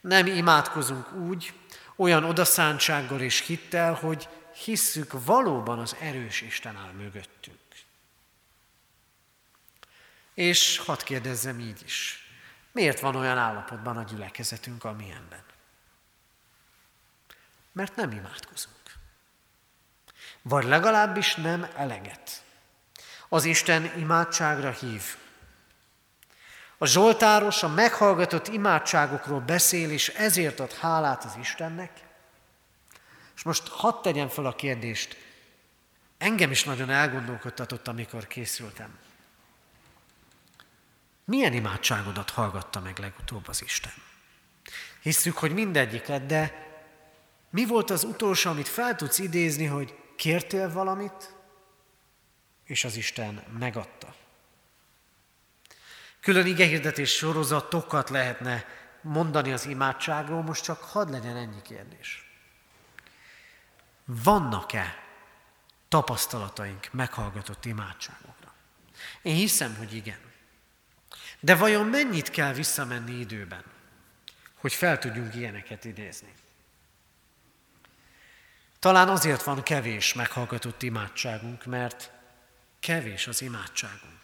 Nem 0.00 0.26
imádkozunk 0.26 1.12
úgy, 1.12 1.52
olyan 1.96 2.24
odaszántsággal 2.24 3.20
és 3.20 3.40
hittel, 3.40 3.94
hogy 3.94 4.28
hisszük 4.64 5.24
valóban 5.24 5.78
az 5.78 5.96
erős 6.00 6.40
Isten 6.40 6.76
áll 6.76 6.92
mögöttünk. 6.92 7.58
És 10.34 10.78
hadd 10.78 11.04
kérdezzem 11.04 11.60
így 11.60 11.82
is, 11.84 12.28
miért 12.72 13.00
van 13.00 13.16
olyan 13.16 13.38
állapotban 13.38 13.96
a 13.96 14.02
gyülekezetünk, 14.02 14.84
amilyenben? 14.84 15.42
Mert 17.72 17.96
nem 17.96 18.10
imádkozunk. 18.10 18.76
Vagy 20.42 20.64
legalábbis 20.64 21.34
nem 21.34 21.66
eleget. 21.76 22.44
Az 23.28 23.44
Isten 23.44 23.98
imádságra 23.98 24.70
hív, 24.70 25.02
a 26.82 26.86
Zsoltáros 26.86 27.62
a 27.62 27.68
meghallgatott 27.68 28.48
imádságokról 28.48 29.40
beszél, 29.40 29.90
és 29.90 30.08
ezért 30.08 30.60
ad 30.60 30.72
hálát 30.72 31.24
az 31.24 31.36
Istennek. 31.40 31.90
És 33.36 33.42
most 33.42 33.68
hadd 33.68 34.02
tegyem 34.02 34.28
fel 34.28 34.46
a 34.46 34.54
kérdést, 34.54 35.16
engem 36.18 36.50
is 36.50 36.64
nagyon 36.64 36.90
elgondolkodtatott, 36.90 37.88
amikor 37.88 38.26
készültem. 38.26 38.98
Milyen 41.32 41.52
imádságodat 41.52 42.30
hallgatta 42.30 42.80
meg 42.80 42.98
legutóbb 42.98 43.48
az 43.48 43.62
Isten? 43.62 43.92
Hisszük, 45.02 45.38
hogy 45.38 45.54
mindegyiket, 45.54 46.26
de 46.26 46.70
mi 47.50 47.66
volt 47.66 47.90
az 47.90 48.04
utolsó, 48.04 48.50
amit 48.50 48.68
fel 48.68 48.96
tudsz 48.96 49.18
idézni, 49.18 49.66
hogy 49.66 49.94
kértél 50.16 50.72
valamit, 50.72 51.34
és 52.64 52.84
az 52.84 52.96
Isten 52.96 53.44
megadta? 53.58 54.14
Külön 56.20 56.46
igehirdetés 56.46 57.10
sorozatokat 57.10 58.10
lehetne 58.10 58.64
mondani 59.00 59.52
az 59.52 59.66
imádságról, 59.66 60.42
most 60.42 60.64
csak 60.64 60.82
hadd 60.82 61.10
legyen 61.10 61.36
ennyi 61.36 61.62
kérdés. 61.62 62.30
Vannak-e 64.04 65.02
tapasztalataink 65.88 66.88
meghallgatott 66.92 67.64
imádságokra? 67.64 68.52
Én 69.22 69.34
hiszem, 69.34 69.76
hogy 69.76 69.94
igen. 69.94 70.31
De 71.42 71.54
vajon 71.54 71.86
mennyit 71.86 72.30
kell 72.30 72.52
visszamenni 72.52 73.18
időben, 73.18 73.62
hogy 74.54 74.72
fel 74.72 74.98
tudjunk 74.98 75.34
ilyeneket 75.34 75.84
idézni? 75.84 76.32
Talán 78.78 79.08
azért 79.08 79.42
van 79.42 79.62
kevés 79.62 80.14
meghallgatott 80.14 80.82
imádságunk, 80.82 81.64
mert 81.64 82.10
kevés 82.80 83.26
az 83.26 83.42
imádságunk 83.42 84.22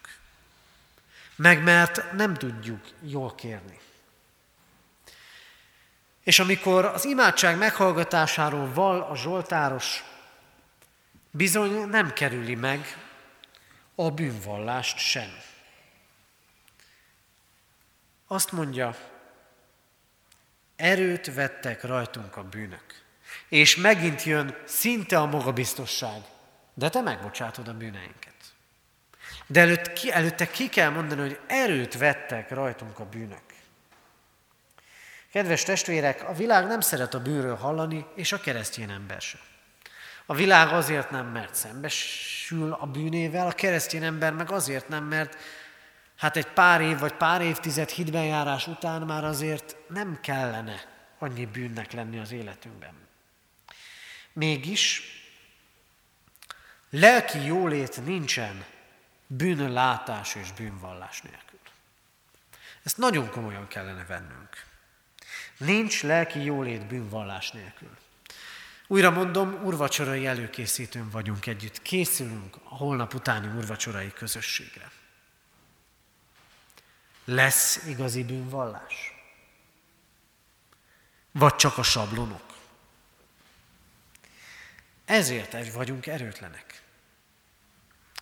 meg 1.38 1.62
mert 1.62 2.12
nem 2.12 2.35
tudjuk 2.35 2.81
jól 3.00 3.35
kérni. 3.35 3.78
És 6.22 6.38
amikor 6.38 6.85
az 6.85 7.04
imádság 7.04 7.59
meghallgatásáról 7.59 8.72
val 8.72 9.00
a 9.00 9.16
Zsoltáros, 9.16 10.04
bizony 11.31 11.88
nem 11.88 12.12
kerüli 12.12 12.54
meg 12.54 12.96
a 13.94 14.11
bűnvallást 14.11 14.98
sem. 14.98 15.38
Azt 18.30 18.52
mondja, 18.52 18.96
erőt 20.76 21.34
vettek 21.34 21.82
rajtunk 21.82 22.36
a 22.36 22.42
bűnök. 22.42 22.84
És 23.48 23.76
megint 23.76 24.22
jön 24.22 24.56
szinte 24.64 25.18
a 25.18 25.26
magabiztosság, 25.26 26.22
de 26.74 26.88
te 26.88 27.00
megbocsátod 27.00 27.68
a 27.68 27.74
bűneinket. 27.74 28.34
De 29.46 29.60
előtt, 29.60 29.92
ki, 29.92 30.12
előtte 30.12 30.46
ki 30.50 30.68
kell 30.68 30.90
mondani, 30.90 31.20
hogy 31.20 31.40
erőt 31.46 31.98
vettek 31.98 32.50
rajtunk 32.50 32.98
a 32.98 33.04
bűnök. 33.04 33.42
Kedves 35.32 35.62
testvérek, 35.62 36.28
a 36.28 36.32
világ 36.32 36.66
nem 36.66 36.80
szeret 36.80 37.14
a 37.14 37.22
bűnről 37.22 37.56
hallani, 37.56 38.06
és 38.14 38.32
a 38.32 38.40
keresztény 38.40 38.90
ember 38.90 39.20
sem. 39.20 39.40
A 40.26 40.34
világ 40.34 40.72
azért 40.72 41.10
nem, 41.10 41.26
mert 41.26 41.54
szembesül 41.54 42.72
a 42.72 42.86
bűnével, 42.86 43.46
a 43.46 43.52
keresztény 43.52 44.04
ember 44.04 44.32
meg 44.32 44.50
azért 44.50 44.88
nem, 44.88 45.04
mert 45.04 45.36
hát 46.18 46.37
egy 46.37 46.46
pár 46.46 46.81
év 46.81 46.98
vagy 46.98 47.12
pár 47.12 47.40
évtized 47.40 47.88
hitbenjárás 47.88 48.66
után 48.66 49.02
már 49.02 49.24
azért 49.24 49.76
nem 49.88 50.18
kellene 50.20 50.85
annyi 51.18 51.46
bűnnek 51.46 51.92
lenni 51.92 52.18
az 52.18 52.33
életünkben. 52.33 52.94
Mégis 54.33 55.16
Lelki 56.90 57.44
jólét 57.44 58.04
nincsen 58.04 58.64
bűnlátás 59.26 60.35
és 60.35 60.52
bűnvallás 60.52 61.22
nélkül. 61.22 61.59
Ezt 62.83 62.96
nagyon 62.96 63.31
komolyan 63.31 63.68
kellene 63.68 64.04
vennünk. 64.04 64.64
Nincs 65.57 66.02
lelki 66.02 66.44
jólét 66.44 66.87
bűnvallás 66.87 67.50
nélkül. 67.50 67.96
Újra 68.87 69.11
mondom, 69.11 69.61
urvacsorai 69.64 70.26
előkészítőn 70.26 71.11
vagyunk 71.11 71.46
együtt. 71.46 71.83
Készülünk 71.83 72.57
a 72.64 72.76
holnap 72.76 73.14
utáni 73.14 73.46
urvacsorai 73.46 74.12
közösségre. 74.12 74.90
Lesz 77.30 77.80
igazi 77.86 78.24
bűnvallás? 78.24 79.14
Vagy 81.32 81.56
csak 81.56 81.78
a 81.78 81.82
sablonok? 81.82 82.42
Ezért 85.04 85.54
egy 85.54 85.72
vagyunk 85.72 86.06
erőtlenek. 86.06 86.82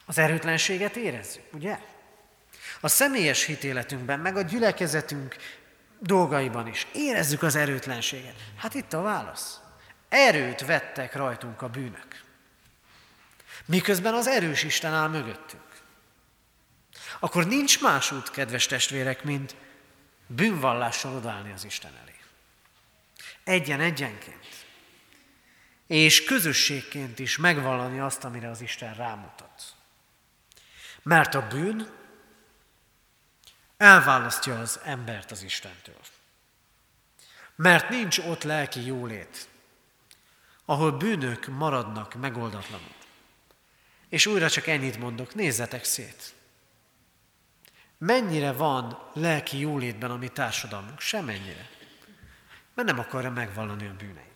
Az 0.06 0.18
erőtlenséget 0.18 0.96
érezzük, 0.96 1.42
ugye? 1.52 1.78
A 2.80 2.88
személyes 2.88 3.44
hitéletünkben, 3.44 4.20
meg 4.20 4.36
a 4.36 4.42
gyülekezetünk 4.42 5.36
dolgaiban 5.98 6.66
is 6.66 6.86
érezzük 6.92 7.42
az 7.42 7.54
erőtlenséget. 7.54 8.36
Hát 8.56 8.74
itt 8.74 8.92
a 8.92 9.02
válasz. 9.02 9.60
Erőt 10.08 10.66
vettek 10.66 11.14
rajtunk 11.14 11.62
a 11.62 11.68
bűnök. 11.68 12.22
Miközben 13.64 14.14
az 14.14 14.26
erős 14.26 14.62
Isten 14.62 14.92
áll 14.92 15.08
mögöttünk. 15.08 15.65
Akkor 17.18 17.46
nincs 17.46 17.80
más 17.80 18.12
út, 18.12 18.30
kedves 18.30 18.66
testvérek, 18.66 19.24
mint 19.24 19.56
bűnvallással 20.26 21.16
odállni 21.16 21.52
az 21.52 21.64
Isten 21.64 21.92
elé. 22.02 22.14
Egyen-egyenként. 23.44 24.66
És 25.86 26.24
közösségként 26.24 27.18
is 27.18 27.36
megvallani 27.36 28.00
azt, 28.00 28.24
amire 28.24 28.50
az 28.50 28.60
Isten 28.60 28.94
rámutat. 28.94 29.74
Mert 31.02 31.34
a 31.34 31.46
bűn 31.46 31.90
elválasztja 33.76 34.58
az 34.58 34.80
embert 34.84 35.30
az 35.30 35.42
Istentől. 35.42 36.00
Mert 37.54 37.88
nincs 37.88 38.18
ott 38.18 38.42
lelki 38.42 38.86
jólét, 38.86 39.48
ahol 40.64 40.92
bűnök 40.92 41.46
maradnak 41.46 42.14
megoldatlanul. 42.14 42.94
És 44.08 44.26
újra 44.26 44.50
csak 44.50 44.66
ennyit 44.66 44.98
mondok, 44.98 45.34
nézzetek 45.34 45.84
szét. 45.84 46.34
Mennyire 47.98 48.52
van 48.52 48.98
lelki 49.12 49.58
jólétben 49.58 50.10
a 50.10 50.16
mi 50.16 50.28
társadalmunk? 50.28 51.00
Semennyire. 51.00 51.68
Mert 52.74 52.88
nem 52.88 52.98
akarja 52.98 53.30
megvallani 53.30 53.86
a 53.86 53.94
bűneit. 53.98 54.26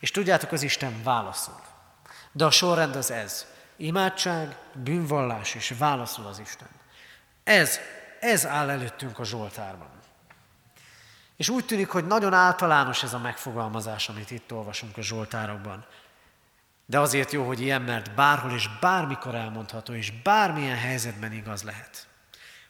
És 0.00 0.10
tudjátok, 0.10 0.52
az 0.52 0.62
Isten 0.62 1.02
válaszol. 1.02 1.62
De 2.32 2.44
a 2.44 2.50
sorrend 2.50 2.96
az 2.96 3.10
ez. 3.10 3.46
Imádság, 3.76 4.56
bűnvallás 4.72 5.54
és 5.54 5.74
válaszol 5.78 6.26
az 6.26 6.38
Isten. 6.38 6.68
Ez, 7.44 7.78
ez 8.20 8.46
áll 8.46 8.70
előttünk 8.70 9.18
a 9.18 9.24
Zsoltárban. 9.24 9.88
És 11.36 11.48
úgy 11.48 11.64
tűnik, 11.64 11.88
hogy 11.88 12.06
nagyon 12.06 12.32
általános 12.32 13.02
ez 13.02 13.12
a 13.14 13.18
megfogalmazás, 13.18 14.08
amit 14.08 14.30
itt 14.30 14.52
olvasunk 14.52 14.96
a 14.96 15.02
Zsoltárokban. 15.02 15.86
De 16.86 16.98
azért 16.98 17.32
jó, 17.32 17.46
hogy 17.46 17.60
ilyen, 17.60 17.82
mert 17.82 18.14
bárhol 18.14 18.52
és 18.52 18.68
bármikor 18.80 19.34
elmondható, 19.34 19.92
és 19.92 20.10
bármilyen 20.10 20.76
helyzetben 20.76 21.32
igaz 21.32 21.62
lehet, 21.62 22.07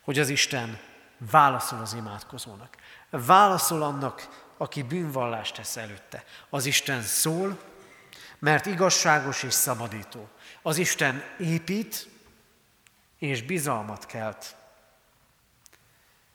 hogy 0.08 0.18
az 0.18 0.28
Isten 0.28 0.78
válaszol 1.18 1.80
az 1.80 1.94
imádkozónak. 1.94 2.76
Válaszol 3.10 3.82
annak, 3.82 4.28
aki 4.56 4.82
bűnvallást 4.82 5.54
tesz 5.54 5.76
előtte. 5.76 6.24
Az 6.50 6.66
Isten 6.66 7.02
szól, 7.02 7.60
mert 8.38 8.66
igazságos 8.66 9.42
és 9.42 9.52
szabadító. 9.52 10.28
Az 10.62 10.76
Isten 10.78 11.22
épít, 11.38 12.08
és 13.18 13.42
bizalmat 13.42 14.06
kelt. 14.06 14.56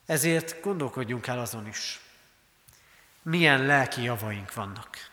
Ezért 0.06 0.60
gondolkodjunk 0.62 1.26
el 1.26 1.38
azon 1.38 1.66
is, 1.66 2.00
milyen 3.22 3.66
lelki 3.66 4.02
javaink 4.02 4.54
vannak. 4.54 5.10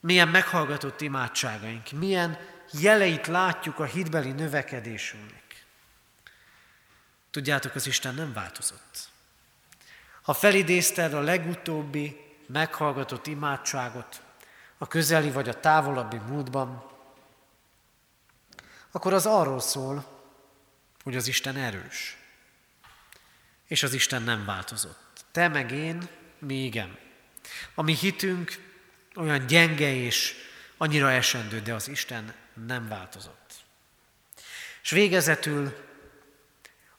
Milyen 0.00 0.28
meghallgatott 0.28 1.00
imádságaink, 1.00 1.90
milyen 1.90 2.38
jeleit 2.72 3.26
látjuk 3.26 3.78
a 3.78 3.84
hitbeli 3.84 4.30
növekedésünknek. 4.30 5.37
Tudjátok, 7.38 7.74
az 7.74 7.86
Isten 7.86 8.14
nem 8.14 8.32
változott. 8.32 9.08
Ha 10.22 10.32
felidézted 10.32 11.14
a 11.14 11.20
legutóbbi 11.20 12.16
meghallgatott 12.46 13.26
imádságot, 13.26 14.22
a 14.78 14.86
közeli 14.86 15.30
vagy 15.30 15.48
a 15.48 15.60
távolabbi 15.60 16.16
múltban, 16.16 16.90
akkor 18.90 19.12
az 19.12 19.26
arról 19.26 19.60
szól, 19.60 20.22
hogy 21.02 21.16
az 21.16 21.28
Isten 21.28 21.56
erős, 21.56 22.16
és 23.66 23.82
az 23.82 23.92
Isten 23.92 24.22
nem 24.22 24.44
változott. 24.44 25.24
Te 25.32 25.48
meg 25.48 25.70
én 25.70 26.08
mi 26.38 26.64
igen. 26.64 26.98
A 27.74 27.82
mi 27.82 27.94
hitünk 27.94 28.72
olyan 29.16 29.46
gyenge 29.46 29.94
és 29.94 30.34
annyira 30.76 31.10
esendő, 31.10 31.60
de 31.60 31.74
az 31.74 31.88
Isten 31.88 32.34
nem 32.66 32.88
változott. 32.88 33.54
És 34.82 34.90
végezetül 34.90 35.86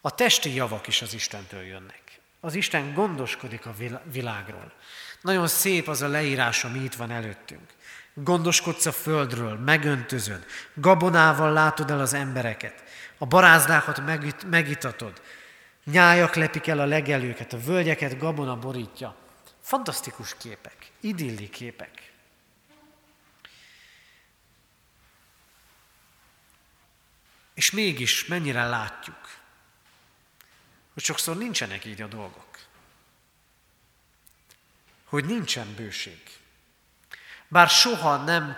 a 0.02 0.16
testi 0.16 0.54
javak 0.54 0.88
is 0.88 1.02
az 1.02 1.14
Istentől 1.14 1.64
jönnek. 1.64 2.02
Az 2.40 2.56
Isten 2.56 2.94
gondoskodik 2.94 3.66
a 3.66 3.76
világról. 4.04 4.74
Nagyon 5.22 5.48
szép 5.48 5.88
az 5.88 6.02
a 6.02 6.08
leírás, 6.08 6.64
ami 6.64 6.80
itt 6.80 6.94
van 6.94 7.12
előttünk. 7.12 7.74
Gondoskodsz 8.14 8.86
a 8.86 8.92
földről, 8.92 9.58
megöntözöd, 9.58 10.46
gabonával 10.74 11.54
látod 11.54 11.92
el 11.92 12.00
az 12.00 12.14
embereket, 12.14 12.84
a 13.18 13.26
barázdákat 13.26 14.02
megitatod, 14.50 15.22
nyájak 15.84 16.36
lepik 16.36 16.68
el 16.68 16.80
a 16.80 16.86
legelőket, 16.86 17.54
a 17.54 17.60
völgyeket 17.60 18.18
gabona 18.18 18.56
borítja. 18.56 19.16
Fantasztikus 19.62 20.36
képek, 20.38 20.92
idilli 21.00 21.50
képek. 21.50 22.12
És 27.54 27.72
mégis 27.72 28.26
mennyire 28.26 28.68
látjuk, 28.68 29.39
hogy 31.00 31.08
sokszor 31.08 31.38
nincsenek 31.38 31.86
így 31.86 32.02
a 32.02 32.08
dolgok. 32.08 32.60
Hogy 35.06 35.26
nincsen 35.26 35.74
bőség. 35.76 36.22
Bár 37.48 37.70
soha 37.70 38.18
nem 38.18 38.58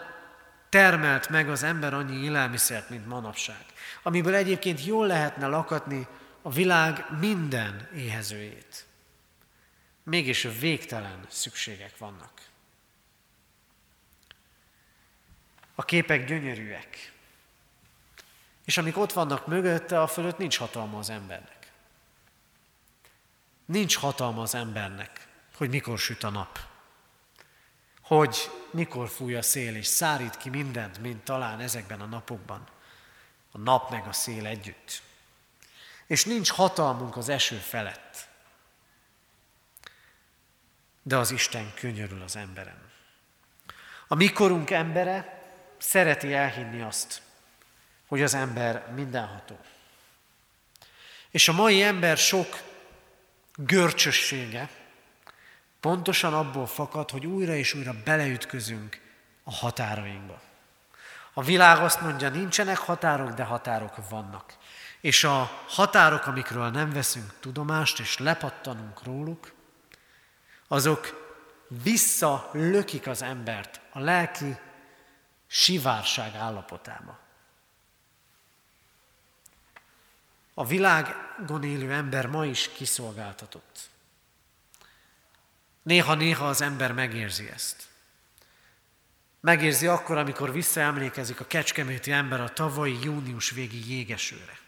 termelt 0.69 1.29
meg 1.29 1.49
az 1.49 1.63
ember 1.63 1.93
annyi 1.93 2.23
élelmiszert, 2.23 2.89
mint 2.89 3.07
manapság, 3.07 3.65
amiből 4.03 4.35
egyébként 4.35 4.85
jól 4.85 5.07
lehetne 5.07 5.47
lakatni 5.47 6.07
a 6.41 6.51
világ 6.51 7.05
minden 7.19 7.89
éhezőjét 7.95 8.85
mégis 10.03 10.47
végtelen 10.59 11.25
szükségek 11.29 11.97
vannak. 11.97 12.41
A 15.75 15.85
képek 15.85 16.25
gyönyörűek, 16.25 17.13
és 18.65 18.77
amik 18.77 18.97
ott 18.97 19.13
vannak 19.13 19.47
mögötte, 19.47 20.01
a 20.01 20.07
fölött 20.07 20.37
nincs 20.37 20.57
hatalma 20.57 20.97
az 20.97 21.09
embernek. 21.09 21.60
Nincs 23.71 23.97
hatalma 23.97 24.41
az 24.41 24.55
embernek, 24.55 25.27
hogy 25.55 25.69
mikor 25.69 25.99
süt 25.99 26.23
a 26.23 26.29
nap, 26.29 26.59
hogy 28.01 28.51
mikor 28.71 29.09
fúj 29.09 29.35
a 29.35 29.41
szél, 29.41 29.75
és 29.75 29.87
szárít 29.87 30.37
ki 30.37 30.49
mindent, 30.49 30.99
mint 30.99 31.23
talán 31.23 31.59
ezekben 31.59 32.01
a 32.01 32.05
napokban, 32.05 32.67
a 33.51 33.57
nap 33.57 33.89
meg 33.89 34.07
a 34.07 34.13
szél 34.13 34.45
együtt. 34.45 35.01
És 36.07 36.25
nincs 36.25 36.51
hatalmunk 36.51 37.17
az 37.17 37.29
eső 37.29 37.55
felett 37.55 38.29
de 41.03 41.17
az 41.17 41.31
Isten 41.31 41.71
könyörül 41.73 42.21
az 42.21 42.35
emberen. 42.35 42.89
A 44.07 44.15
mikorunk 44.15 44.71
embere 44.71 45.43
szereti 45.77 46.33
elhinni 46.33 46.81
azt, 46.81 47.21
hogy 48.07 48.21
az 48.21 48.33
ember 48.33 48.91
mindenható. 48.95 49.59
És 51.29 51.47
a 51.47 51.53
mai 51.53 51.81
ember 51.81 52.17
sok 52.17 52.61
görcsössége 53.55 54.69
pontosan 55.79 56.33
abból 56.33 56.67
fakad, 56.67 57.11
hogy 57.11 57.25
újra 57.25 57.53
és 57.53 57.73
újra 57.73 57.93
beleütközünk 58.03 59.01
a 59.43 59.51
határainkba. 59.51 60.41
A 61.33 61.43
világ 61.43 61.77
azt 61.77 62.01
mondja, 62.01 62.29
nincsenek 62.29 62.77
határok, 62.77 63.29
de 63.29 63.43
határok 63.43 64.09
vannak. 64.09 64.53
És 65.01 65.23
a 65.23 65.51
határok, 65.67 66.25
amikről 66.25 66.69
nem 66.69 66.91
veszünk 66.91 67.33
tudomást, 67.39 67.99
és 67.99 68.17
lepattanunk 68.17 69.03
róluk, 69.03 69.51
azok 70.67 71.29
visszalökik 71.83 73.07
az 73.07 73.21
embert 73.21 73.81
a 73.91 73.99
lelki 73.99 74.57
sivárság 75.47 76.35
állapotába. 76.35 77.19
A 80.61 80.65
világon 80.65 81.63
élő 81.63 81.91
ember 81.91 82.27
ma 82.27 82.45
is 82.45 82.69
kiszolgáltatott. 82.69 83.89
Néha-néha 85.81 86.47
az 86.47 86.61
ember 86.61 86.93
megérzi 86.93 87.49
ezt. 87.49 87.87
Megérzi 89.39 89.87
akkor, 89.87 90.17
amikor 90.17 90.51
visszaemlékezik 90.51 91.39
a 91.39 91.47
kecskeméti 91.47 92.11
ember 92.11 92.41
a 92.41 92.53
tavalyi 92.53 93.03
június 93.03 93.49
végi 93.49 93.93
jégesőre. 93.93 94.59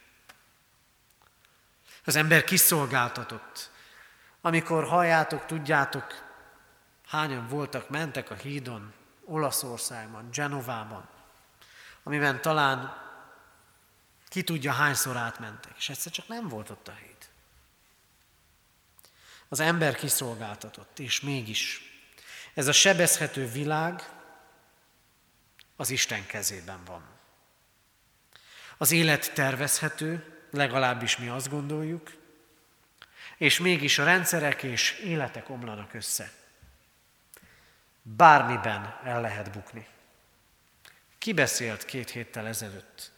Az 2.05 2.15
ember 2.15 2.43
kiszolgáltatott. 2.43 3.69
Amikor 4.41 4.87
halljátok, 4.87 5.45
tudjátok, 5.45 6.05
hányan 7.07 7.47
voltak, 7.47 7.89
mentek 7.89 8.29
a 8.29 8.35
hídon, 8.35 8.93
Olaszországban, 9.25 10.29
Genovában, 10.31 11.09
amiben 12.03 12.41
talán 12.41 13.02
ki 14.33 14.43
tudja 14.43 14.71
hányszor 14.71 15.17
átmentek, 15.17 15.71
és 15.77 15.89
egyszer 15.89 16.11
csak 16.11 16.27
nem 16.27 16.47
volt 16.47 16.69
ott 16.69 16.87
a 16.87 16.93
híd. 17.01 17.29
Az 19.47 19.59
ember 19.59 19.95
kiszolgáltatott, 19.95 20.99
és 20.99 21.21
mégis 21.21 21.81
ez 22.53 22.67
a 22.67 22.71
sebezhető 22.71 23.47
világ 23.47 24.09
az 25.75 25.89
Isten 25.89 26.25
kezében 26.25 26.83
van. 26.85 27.03
Az 28.77 28.91
élet 28.91 29.33
tervezhető, 29.33 30.41
legalábbis 30.51 31.17
mi 31.17 31.27
azt 31.27 31.49
gondoljuk, 31.49 32.11
és 33.37 33.59
mégis 33.59 33.97
a 33.97 34.03
rendszerek 34.03 34.63
és 34.63 34.91
életek 34.91 35.49
omlanak 35.49 35.93
össze. 35.93 36.31
Bármiben 38.01 38.99
el 39.03 39.21
lehet 39.21 39.51
bukni. 39.51 39.87
Ki 41.17 41.33
beszélt 41.33 41.85
két 41.85 42.09
héttel 42.09 42.47
ezelőtt 42.47 43.12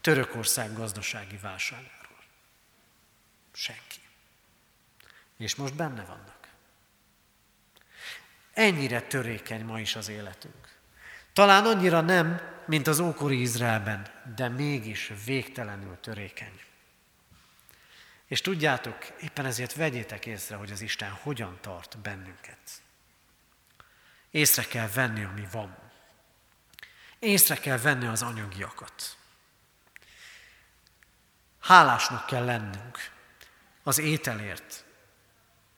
Törökország 0.00 0.72
gazdasági 0.74 1.36
válságáról? 1.36 2.24
Senki. 3.52 4.00
És 5.36 5.54
most 5.54 5.74
benne 5.74 6.04
vannak. 6.04 6.48
Ennyire 8.52 9.02
törékeny 9.02 9.64
ma 9.64 9.80
is 9.80 9.96
az 9.96 10.08
életünk. 10.08 10.78
Talán 11.32 11.64
annyira 11.64 12.00
nem, 12.00 12.40
mint 12.66 12.86
az 12.86 13.00
ókori 13.00 13.40
Izraelben, 13.40 14.06
de 14.36 14.48
mégis 14.48 15.12
végtelenül 15.24 15.98
törékeny. 16.00 16.60
És 18.26 18.40
tudjátok, 18.40 18.96
éppen 19.20 19.46
ezért 19.46 19.74
vegyétek 19.74 20.26
észre, 20.26 20.56
hogy 20.56 20.70
az 20.70 20.80
Isten 20.80 21.10
hogyan 21.10 21.58
tart 21.60 21.98
bennünket. 21.98 22.58
Észre 24.30 24.64
kell 24.64 24.88
venni, 24.88 25.24
ami 25.24 25.46
van. 25.52 25.76
Észre 27.18 27.56
kell 27.56 27.78
venni 27.78 28.06
az 28.06 28.22
anyagiakat. 28.22 29.16
Hálásnak 31.60 32.26
kell 32.26 32.44
lennünk 32.44 32.98
az 33.82 33.98
ételért, 33.98 34.84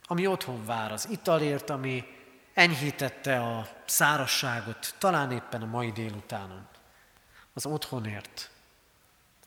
ami 0.07 0.27
otthon 0.27 0.65
vár, 0.65 0.93
az 0.93 1.09
italért, 1.11 1.71
ami 1.71 2.05
enyhítette 2.55 3.43
a 3.43 3.69
szárasságot, 3.87 4.95
talán 4.99 5.31
éppen 5.33 5.63
a 5.63 5.67
mai 5.67 5.93
délutánon, 5.93 6.69
az 7.53 7.67
otthonért, 7.67 8.51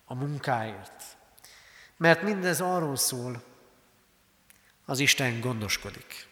a 0.06 0.14
munkáért. 0.14 1.04
Mert 1.98 2.22
mindez 2.22 2.62
arról 2.62 2.96
szól, 2.96 3.44
az 4.86 5.00
Isten 5.00 5.40
gondoskodik. 5.40 6.28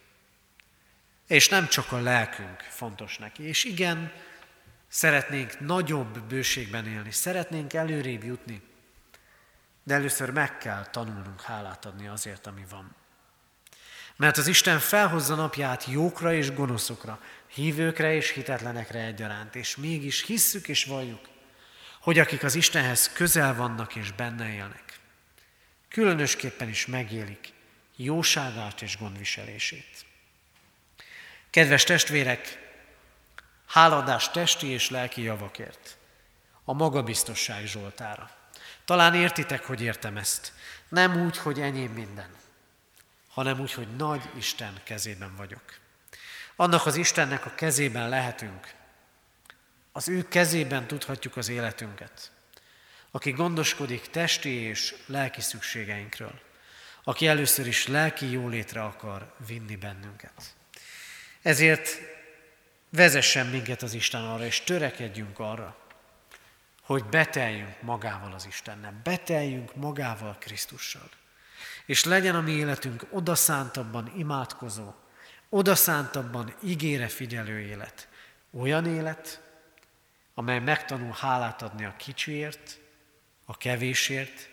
És 1.28 1.50
nem 1.50 1.68
csak 1.68 1.92
a 1.92 2.02
lelkünk 2.02 2.60
fontos 2.60 3.18
neki. 3.18 3.44
És 3.44 3.63
igen, 3.63 4.12
szeretnénk 4.88 5.60
nagyobb 5.60 6.20
bőségben 6.20 6.88
élni, 6.88 7.12
szeretnénk 7.12 7.74
előrébb 7.74 8.24
jutni, 8.24 8.62
de 9.84 9.93
először 9.93 10.30
meg 10.30 10.58
kell 10.58 10.86
tanulnunk 10.86 11.41
hálát 11.41 11.86
adni 11.86 12.08
azért, 12.08 12.48
ami 12.48 12.65
van. 12.69 12.96
Mert 14.15 14.38
az 14.38 14.48
Isten 14.48 14.80
felhozza 14.80 15.36
napját 15.36 15.86
jókra 15.86 16.34
és 16.34 16.54
gonoszokra, 16.54 17.19
hívőkre 17.48 18.13
és 18.13 18.30
hitetlenekre 18.30 19.00
egyaránt, 19.00 19.56
és 19.56 19.76
mégis 19.76 20.26
hisszük 20.26 20.67
és 20.67 20.86
valljuk, 20.86 21.30
hogy 22.02 22.19
akik 22.19 22.43
az 22.43 22.56
Istenhez 22.56 23.13
közel 23.13 23.56
vannak 23.56 23.96
és 23.96 24.12
benne 24.12 24.54
élnek, 24.54 25.00
különösképpen 25.90 26.69
is 26.69 26.86
megélik 26.86 27.54
jóságát 27.96 28.81
és 28.81 28.98
gondviselését. 28.98 30.06
Kedves 31.50 31.84
testvérek, 31.84 32.71
háladás 33.67 34.31
testi 34.31 34.67
és 34.67 34.90
lelki 34.90 35.21
javakért, 35.21 35.98
a 36.63 36.73
magabiztosság 36.73 37.65
Zsoltára. 37.65 38.42
Talán 38.86 39.15
értitek, 39.15 39.65
hogy 39.65 39.81
értem 39.81 40.17
ezt. 40.17 40.54
Nem 40.90 41.25
úgy, 41.25 41.38
hogy 41.38 41.62
enyém 41.62 41.92
minden, 41.92 42.29
hanem 43.29 43.60
úgy, 43.60 43.73
hogy 43.73 43.96
nagy 43.96 44.29
Isten 44.38 44.81
kezében 44.84 45.36
vagyok. 45.36 45.81
Annak 46.56 46.86
az 46.86 46.96
Istennek 46.96 47.46
a 47.46 47.56
kezében 47.56 48.10
lehetünk. 48.10 48.73
Az 49.92 50.08
ő 50.08 50.27
kezében 50.27 50.88
tudhatjuk 50.88 51.38
az 51.38 51.50
életünket. 51.50 52.31
Aki 53.12 53.31
gondoskodik 53.31 54.10
testi 54.10 54.50
és 54.50 54.96
lelki 55.06 55.42
szükségeinkről. 55.42 56.42
Aki 57.04 57.27
először 57.27 57.67
is 57.67 57.88
lelki 57.88 58.31
jólétre 58.31 58.84
akar 58.84 59.34
vinni 59.48 59.75
bennünket. 59.75 60.56
Ezért 61.42 62.00
vezessen 62.90 63.48
minket 63.48 63.81
az 63.81 63.94
Isten 63.94 64.23
arra, 64.23 64.46
és 64.46 64.62
törekedjünk 64.62 65.40
arra, 65.40 65.77
hogy 66.84 67.04
beteljünk 67.04 67.81
magával 67.81 68.34
az 68.34 68.46
Istennel, 68.46 69.00
beteljünk 69.04 69.75
magával 69.75 70.38
Krisztussal. 70.40 71.10
És 71.86 72.04
legyen 72.04 72.36
a 72.36 72.42
mi 72.42 72.52
életünk 72.52 73.06
odaszántabban 73.10 74.12
imádkozó, 74.15 74.94
odaszántabban 75.50 76.54
ígére 76.63 77.08
figyelő 77.08 77.60
élet. 77.60 78.08
Olyan 78.52 78.86
élet, 78.86 79.42
amely 80.34 80.60
megtanul 80.60 81.15
hálát 81.19 81.62
adni 81.62 81.86
a 81.86 81.96
kicsiért, 81.98 82.79
a 83.46 83.58
kevésért, 83.58 84.50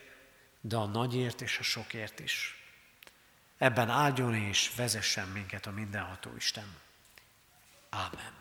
de 0.61 0.77
a 0.77 0.87
nagyért 0.87 1.41
és 1.41 1.59
a 1.59 1.63
sokért 1.63 2.21
is. 2.21 2.65
Ebben 3.59 3.89
áldjon 3.89 4.35
és 4.35 4.73
vezessen 4.77 5.29
minket 5.29 5.67
a 5.67 5.71
mindenható 5.71 6.31
Isten. 6.37 6.77
Ámen. 7.91 8.33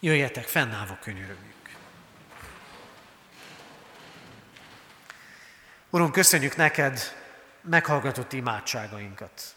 Jöjjetek, 0.00 0.44
fennállva 0.44 0.98
könyörögjük. 0.98 1.59
Urunk, 5.92 6.12
köszönjük 6.12 6.56
neked, 6.56 7.00
meghallgatott 7.60 8.32
imádságainkat. 8.32 9.54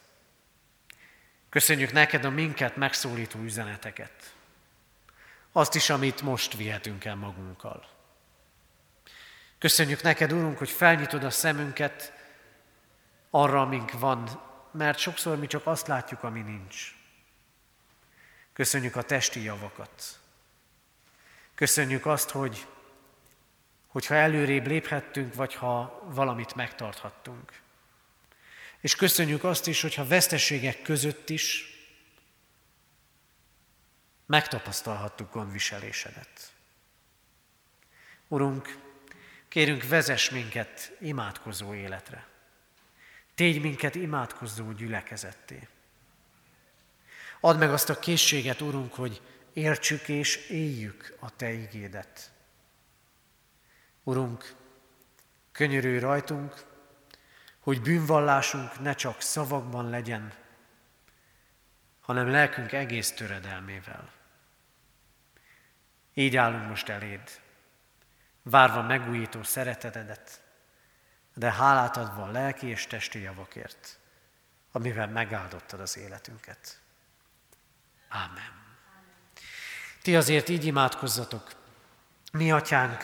Köszönjük 1.50 1.92
neked 1.92 2.26
a 2.26 2.30
minket 2.30 2.76
megszólító 2.76 3.40
üzeneteket. 3.40 4.34
Azt 5.52 5.76
is, 5.76 5.90
amit 5.90 6.22
most 6.22 6.56
vihetünk 6.56 7.06
el 7.06 7.16
magunkkal. 7.16 7.86
Köszönjük 9.58 10.02
neked, 10.02 10.32
Urunk, 10.32 10.58
hogy 10.58 10.70
felnyitod 10.70 11.24
a 11.24 11.30
szemünket 11.30 12.14
arra, 13.30 13.62
amink 13.62 13.92
van, 13.92 14.42
mert 14.72 14.98
sokszor 14.98 15.38
mi 15.38 15.48
csak 15.48 15.68
azt 15.68 15.88
látjuk, 15.88 16.24
ami 16.24 16.42
nincs. 16.42 16.96
Köszönjük 18.54 18.96
a 18.96 19.02
testi 19.02 19.44
javakat. 19.44 20.20
Köszönjük 21.56 22.06
azt, 22.06 22.30
hogy 22.30 22.68
hogyha 23.94 24.16
előrébb 24.16 24.68
léphettünk, 24.68 25.36
vagy 25.36 25.54
ha 25.54 26.04
valamit 26.06 26.56
megtarthattunk. 26.56 27.52
És 28.80 28.96
köszönjük 28.96 29.44
azt 29.44 29.68
is, 29.68 29.82
hogyha 29.82 30.08
veszteségek 30.08 30.82
között 30.82 31.30
is 31.30 31.78
megtapasztalhattuk 34.26 35.34
gondviselésedet. 35.34 36.52
Urunk, 38.28 38.78
kérünk, 39.48 39.88
vezess 39.88 40.30
minket 40.30 40.92
imádkozó 41.00 41.74
életre. 41.74 42.28
Tégy 43.36 43.62
minket 43.62 43.96
imádkozó 43.96 44.72
gyülekezetté. 44.72 45.68
Add 47.40 47.58
meg 47.58 47.72
azt 47.72 47.90
a 47.90 48.00
készséget, 48.00 48.62
Urunk, 48.62 48.94
hogy 48.94 49.22
értsük 49.54 50.08
és 50.08 50.50
éljük 50.50 51.18
a 51.20 51.36
Te 51.36 51.52
igédet. 51.52 52.33
Urunk, 54.04 54.56
könyörülj 55.52 56.00
rajtunk, 56.00 56.66
hogy 57.60 57.82
bűnvallásunk 57.82 58.80
ne 58.80 58.94
csak 58.94 59.22
szavakban 59.22 59.90
legyen, 59.90 60.34
hanem 62.02 62.30
lelkünk 62.30 62.72
egész 62.72 63.12
töredelmével. 63.12 64.12
Így 66.14 66.36
állunk 66.36 66.68
most 66.68 66.90
eléd, 66.90 67.42
várva 68.42 68.82
megújító 68.82 69.44
szeretetedet, 69.44 70.42
de 71.34 71.52
hálát 71.52 71.98
adva 71.98 72.24
a 72.24 72.32
lelki 72.32 72.68
és 72.68 72.88
testi 72.88 73.20
javakért, 73.20 74.00
amivel 74.72 75.08
megáldottad 75.08 75.80
az 75.80 75.98
életünket. 75.98 76.80
Ámen. 78.08 78.62
Ti 80.02 80.16
azért 80.16 80.50
így 80.50 80.66
imádkozzatok, 80.66 81.52
mi 82.32 82.52
atyánk, 82.52 83.04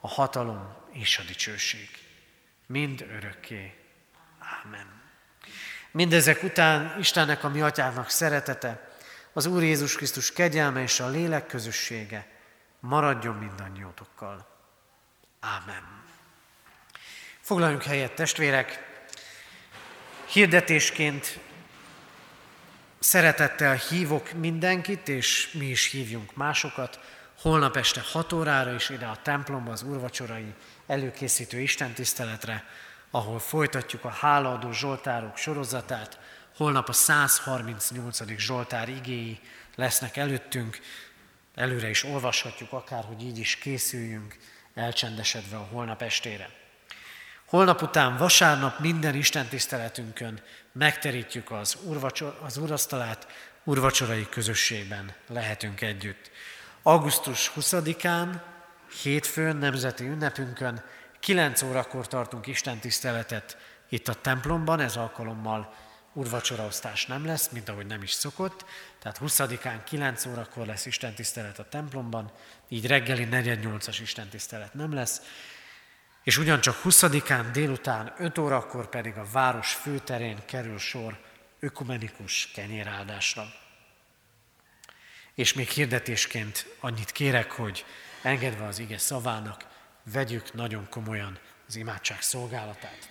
a 0.00 0.08
hatalom 0.08 0.76
és 0.92 1.18
a 1.18 1.22
dicsőség. 1.22 1.88
Mind 2.66 3.00
örökké. 3.00 3.74
Ámen. 4.38 5.02
Mindezek 5.90 6.42
után 6.42 6.98
Istennek, 6.98 7.44
a 7.44 7.48
mi 7.48 7.60
atyának 7.60 8.10
szeretete, 8.10 8.88
az 9.32 9.46
Úr 9.46 9.62
Jézus 9.62 9.96
Krisztus 9.96 10.32
kegyelme 10.32 10.82
és 10.82 11.00
a 11.00 11.08
lélek 11.08 11.46
közössége 11.46 12.26
maradjon 12.80 13.36
mindannyiótokkal. 13.36 14.46
Ámen. 15.40 16.02
Foglaljunk 17.40 17.82
helyet, 17.82 18.12
testvérek! 18.12 18.88
Hirdetésként 20.26 21.38
szeretettel 22.98 23.74
hívok 23.74 24.32
mindenkit, 24.32 25.08
és 25.08 25.52
mi 25.52 25.66
is 25.66 25.90
hívjunk 25.90 26.34
másokat, 26.34 27.00
holnap 27.40 27.76
este 27.76 28.00
6 28.00 28.32
órára 28.32 28.74
is 28.74 28.88
ide 28.88 29.06
a 29.06 29.18
templomba 29.22 29.72
az 29.72 29.82
úrvacsorai 29.82 30.54
előkészítő 30.86 31.60
istentiszteletre, 31.60 32.64
ahol 33.10 33.38
folytatjuk 33.38 34.04
a 34.04 34.10
hálaadó 34.10 34.72
zsoltárok 34.72 35.36
sorozatát, 35.36 36.18
Holnap 36.56 36.88
a 36.88 36.92
138. 36.92 38.36
Zsoltár 38.36 38.88
igéi 38.88 39.40
lesznek 39.74 40.16
előttünk, 40.16 40.78
előre 41.54 41.88
is 41.88 42.04
olvashatjuk, 42.04 42.72
akár 42.72 43.04
hogy 43.04 43.22
így 43.22 43.38
is 43.38 43.56
készüljünk, 43.56 44.36
elcsendesedve 44.74 45.56
a 45.56 45.68
holnap 45.70 46.02
estére. 46.02 46.50
Holnap 47.44 47.82
után 47.82 48.16
vasárnap 48.16 48.78
minden 48.78 49.14
Isten 49.14 49.46
tiszteletünkön 49.46 50.42
megterítjük 50.72 51.50
az, 51.50 51.76
urvacsor, 51.84 52.38
az 52.42 52.56
urasztalát, 52.56 53.26
urvacsorai 53.64 54.28
közösségben 54.28 55.14
lehetünk 55.28 55.80
együtt. 55.80 56.29
Augusztus 56.82 57.52
20-án, 57.56 58.40
hétfőn, 59.02 59.56
nemzeti 59.56 60.04
ünnepünkön, 60.04 60.82
9 61.20 61.62
órakor 61.62 62.08
tartunk 62.08 62.46
Isten 62.46 62.78
tiszteletet 62.78 63.56
itt 63.88 64.08
a 64.08 64.14
templomban, 64.14 64.80
ez 64.80 64.96
alkalommal 64.96 65.74
urvacsoraosztás 66.12 67.06
nem 67.06 67.26
lesz, 67.26 67.48
mint 67.48 67.68
ahogy 67.68 67.86
nem 67.86 68.02
is 68.02 68.10
szokott, 68.10 68.64
tehát 68.98 69.18
20-án 69.22 69.80
9 69.84 70.26
órakor 70.26 70.66
lesz 70.66 70.86
Isten 70.86 71.14
tisztelet 71.14 71.58
a 71.58 71.68
templomban, 71.68 72.30
így 72.68 72.86
reggeli 72.86 73.28
48-as 73.30 73.98
Isten 74.00 74.28
tisztelet 74.28 74.74
nem 74.74 74.94
lesz, 74.94 75.20
és 76.22 76.38
ugyancsak 76.38 76.80
20-án 76.84 77.44
délután 77.52 78.14
5 78.18 78.38
órakor 78.38 78.88
pedig 78.88 79.16
a 79.16 79.26
város 79.32 79.72
főterén 79.72 80.38
kerül 80.46 80.78
sor 80.78 81.20
ökumenikus 81.58 82.50
kenyéráldásra. 82.54 83.42
És 85.34 85.52
még 85.52 85.68
hirdetésként 85.68 86.66
annyit 86.80 87.10
kérek, 87.10 87.50
hogy 87.50 87.84
engedve 88.22 88.66
az 88.66 88.78
ige 88.78 88.98
szavának, 88.98 89.64
vegyük 90.12 90.54
nagyon 90.54 90.86
komolyan 90.90 91.38
az 91.68 91.76
imádság 91.76 92.22
szolgálatát. 92.22 93.08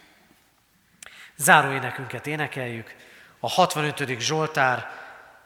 Záró 1.35 1.71
énekünket 1.71 2.27
énekeljük, 2.27 2.95
a 3.39 3.49
65. 3.49 4.19
Zsoltár 4.19 4.89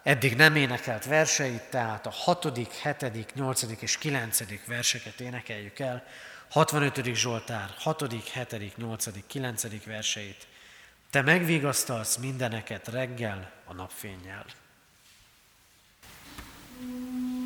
eddig 0.03 0.35
nem 0.35 0.55
énekelt 0.55 1.05
verseit, 1.05 1.61
tehát 1.61 2.05
a 2.05 2.11
6., 2.11 2.57
7., 2.83 3.33
8. 3.35 3.61
és 3.79 3.97
9. 3.97 4.65
verseket 4.65 5.19
énekeljük 5.19 5.79
el. 5.79 6.03
65. 6.49 7.13
Zsoltár 7.13 7.69
6., 7.77 8.13
7., 8.33 8.77
8., 8.77 9.07
9. 9.27 9.85
verseit. 9.85 10.47
Te 11.09 11.21
megvigasztalsz 11.21 12.17
mindeneket 12.17 12.87
reggel 12.87 13.51
a 13.65 13.73
napfényjel. 13.73 14.45
Mm-hmm. 16.85 17.42